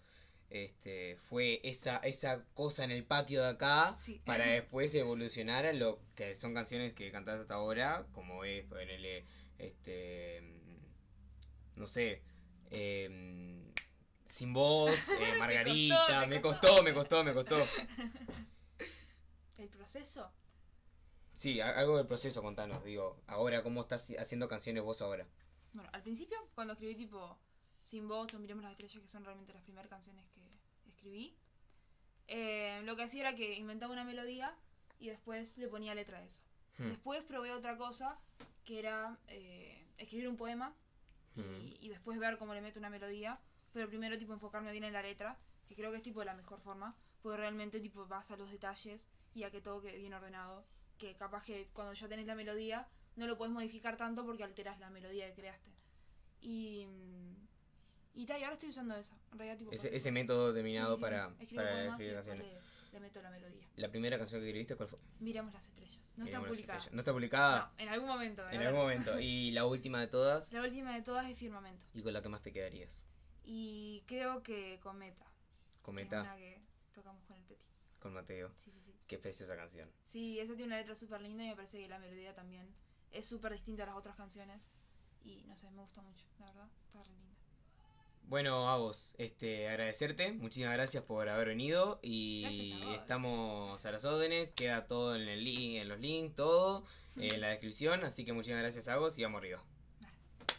este, 0.51 1.17
fue 1.17 1.61
esa, 1.63 1.99
esa 1.99 2.45
cosa 2.55 2.83
en 2.85 2.91
el 2.91 3.05
patio 3.05 3.43
de 3.43 3.51
acá 3.51 3.95
Sí. 3.97 4.21
para 4.25 4.45
después 4.63 4.95
evolucionar 4.95 5.67
a 5.67 5.73
lo 5.73 6.01
que 6.15 6.35
son 6.35 6.55
canciones 6.55 6.93
que 6.95 7.11
cantás 7.13 7.41
hasta 7.41 7.55
ahora, 7.55 8.07
como 8.13 8.45
es 8.45 8.65
ponerle, 8.65 9.25
este, 9.59 10.43
no 11.77 11.87
sé, 11.87 12.23
em, 12.71 13.73
Sin 14.27 14.53
Voz, 14.53 15.09
eh, 15.21 15.35
Margarita, 15.39 16.27
me 16.27 16.41
costó, 16.41 16.83
me 16.83 16.93
costó, 16.93 17.25
me 17.25 17.33
costó. 17.35 17.57
El 19.59 19.69
proceso. 19.69 20.33
Sí, 21.35 21.61
algo 21.61 21.97
del 21.99 22.07
proceso, 22.07 22.43
contanos, 22.43 22.83
digo, 22.85 23.23
ahora, 23.27 23.63
¿cómo 23.63 23.83
estás 23.83 24.11
haciendo 24.19 24.49
canciones 24.49 24.83
vos 24.83 25.03
ahora? 25.03 25.27
Bueno, 25.73 25.89
al 25.93 26.03
principio, 26.03 26.37
cuando 26.55 26.73
escribí 26.73 26.97
tipo 26.97 27.39
Sin 27.83 28.09
Voz 28.09 28.35
o 28.35 28.39
Miremos 28.39 28.65
las 28.65 28.73
Estrellas, 28.73 29.03
que 29.03 29.09
son 29.09 29.25
realmente 29.25 29.53
las 29.53 29.63
primeras 29.63 29.89
canciones 29.89 30.25
que 30.31 30.43
escribí, 30.89 31.37
eh, 32.27 32.81
lo 32.85 32.97
que 32.97 33.03
hacía 33.05 33.21
era 33.21 33.35
que 33.35 33.55
inventaba 33.55 33.93
una 33.93 34.05
melodía 34.05 34.55
y 34.99 35.09
después 35.09 35.59
le 35.59 35.69
ponía 35.69 35.95
letra 35.95 36.19
a 36.19 36.25
eso. 36.25 36.43
Hmm, 36.79 36.89
Después 36.89 37.23
probé 37.25 37.53
otra 37.53 37.77
cosa, 37.77 38.19
que 38.65 38.79
era 38.81 39.19
eh, 39.29 39.87
escribir 39.97 40.29
un 40.29 40.37
poema 40.37 40.75
y, 41.37 41.41
hmm. 41.41 41.75
y 41.81 41.89
después 41.91 42.19
ver 42.19 42.39
cómo 42.39 42.55
le 42.55 42.61
meto 42.61 42.79
una 42.79 42.91
melodía, 42.91 43.41
pero 43.73 43.89
primero 43.89 44.19
tipo 44.19 44.33
enfocarme 44.33 44.73
bien 44.73 44.85
en 44.85 44.93
la 44.93 45.03
letra, 45.03 45.39
que 45.67 45.75
creo 45.77 45.91
que 45.91 45.99
es 45.99 46.03
tipo 46.03 46.25
la 46.25 46.35
mejor 46.35 46.61
forma, 46.61 46.97
porque 47.23 47.37
realmente 47.39 47.81
tipo 47.81 48.07
vas 48.07 48.31
a 48.31 48.37
los 48.37 48.51
detalles 48.51 49.09
y 49.35 49.43
a 49.45 49.51
que 49.51 49.61
todo 49.61 49.81
quede 49.81 49.99
bien 49.99 50.15
ordenado, 50.15 50.65
que 50.99 51.17
capaz 51.17 51.45
que 51.45 51.69
cuando 51.73 51.93
ya 51.93 52.09
tenés 52.09 52.27
la 52.27 52.35
melodía 52.35 52.89
no 53.17 53.27
lo 53.27 53.37
puedes 53.37 53.53
modificar 53.53 53.97
tanto 53.97 54.25
porque 54.25 54.45
alteras 54.45 54.79
la 54.79 54.91
melodía 54.91 55.27
que 55.29 55.35
creaste. 55.41 55.71
Y 56.41 56.87
y, 58.15 58.27
ta, 58.27 58.37
y 58.39 58.43
ahora 58.43 58.55
estoy 58.55 58.71
usando 58.71 58.97
esa, 58.97 59.15
en 59.33 59.39
realidad 59.39 59.59
tipo 59.59 59.71
Ese, 59.71 59.89
paso- 59.89 59.97
ese 59.97 60.11
método 60.13 60.49
determinado 60.53 60.89
Sí, 60.89 60.93
sí, 60.95 60.99
sí. 60.99 61.03
para, 61.03 61.31
Escribo 61.39 61.63
para 61.63 61.87
escribir 61.89 62.15
canciones. 62.15 62.47
le, 62.47 62.59
le 62.93 63.01
meto 63.01 63.23
la 63.23 63.31
melodía. 63.31 63.69
La 63.77 63.89
primera 63.91 64.19
canción 64.19 64.41
que 64.41 64.49
escribiste, 64.49 64.75
¿cuál 64.75 64.89
fue? 64.89 64.99
Miremos 65.21 65.53
las 65.55 65.67
estrellas. 65.69 66.13
No 66.17 66.25
está 66.25 66.39
Miremos 66.39 66.49
publicada. 66.49 66.79
estrellas. 66.79 66.95
¿No 66.95 67.01
está 67.01 67.13
publicada? 67.13 67.73
No, 67.77 67.83
en 67.85 67.89
algún 67.91 68.09
momento. 68.09 68.51
en 68.51 68.61
algún 68.63 68.81
momento. 68.81 69.21
Y 69.21 69.53
la 69.53 69.67
última 69.67 70.01
de 70.01 70.09
todas, 70.09 70.53
La 70.53 70.63
última 70.63 70.95
de 70.97 71.03
todas 71.03 71.31
es 71.31 71.39
Firmamento. 71.39 71.85
y 71.95 72.03
con 72.03 72.13
la 72.13 72.21
que 72.23 72.29
más 72.29 72.43
te 72.43 72.53
quedarías. 72.53 73.05
Y 73.45 74.03
creo 74.07 74.43
que 74.43 74.81
Cometa. 74.83 75.25
que 75.25 75.77
es 75.77 75.83
Cometa 75.83 76.23
una 76.23 76.37
que 76.37 76.61
tocamos 76.99 77.25
con 77.25 77.37
el 77.37 77.43
Petit. 77.45 77.65
con 78.01 78.13
Mateo. 78.13 78.51
Sí, 78.57 78.71
sí, 78.73 78.81
sí. 78.83 78.95
Qué 79.07 79.19
preciosa 79.19 79.57
canción. 79.57 79.91
Sí, 80.07 80.39
esa 80.39 80.55
tiene 80.55 80.67
una 80.67 80.79
letra 80.79 80.95
súper 80.95 81.21
linda 81.21 81.45
y 81.45 81.49
me 81.49 81.57
parece 81.57 81.79
que 81.79 81.89
la 81.89 81.99
melodía 81.99 82.35
también 82.35 82.69
es 83.13 83.27
súper 83.27 83.53
distinta 83.53 83.85
a 83.85 83.87
las 83.87 83.97
otras 83.97 84.17
canciones. 84.17 84.69
Y 85.25 85.43
no 85.45 85.57
sé, 85.57 85.71
me 85.71 85.83
gusta 85.83 86.03
mucho, 86.03 86.27
la 86.39 86.47
verdad. 86.47 86.69
Está 86.87 87.03
re 87.03 87.11
linda. 87.11 87.35
Bueno, 88.25 88.69
a 88.69 88.77
vos, 88.77 89.15
este, 89.17 89.69
agradecerte, 89.69 90.35
muchísimas 90.35 90.75
gracias 90.75 91.03
por 91.03 91.31
haber 91.31 91.49
venido 91.49 91.99
y 92.03 92.85
a 92.85 92.97
estamos 92.97 93.87
a 93.87 93.91
las 93.91 94.05
órdenes, 94.05 94.53
queda 94.53 94.87
todo 94.87 95.17
en, 95.17 95.27
el 95.27 95.43
link, 95.43 95.81
en 95.81 95.89
los 95.89 95.99
links, 95.99 96.35
todo 96.35 96.85
en 97.17 97.41
la 97.41 97.49
descripción, 97.49 98.05
así 98.05 98.27
que 98.27 98.35
muchísimas 98.35 98.61
gracias 98.61 98.89
a 98.89 98.99
vos 98.99 99.19
y 99.19 99.23
vamos 99.23 99.39
arriba. 99.39 99.65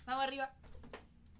Vamos 0.07 0.23
arriba. 0.23 0.51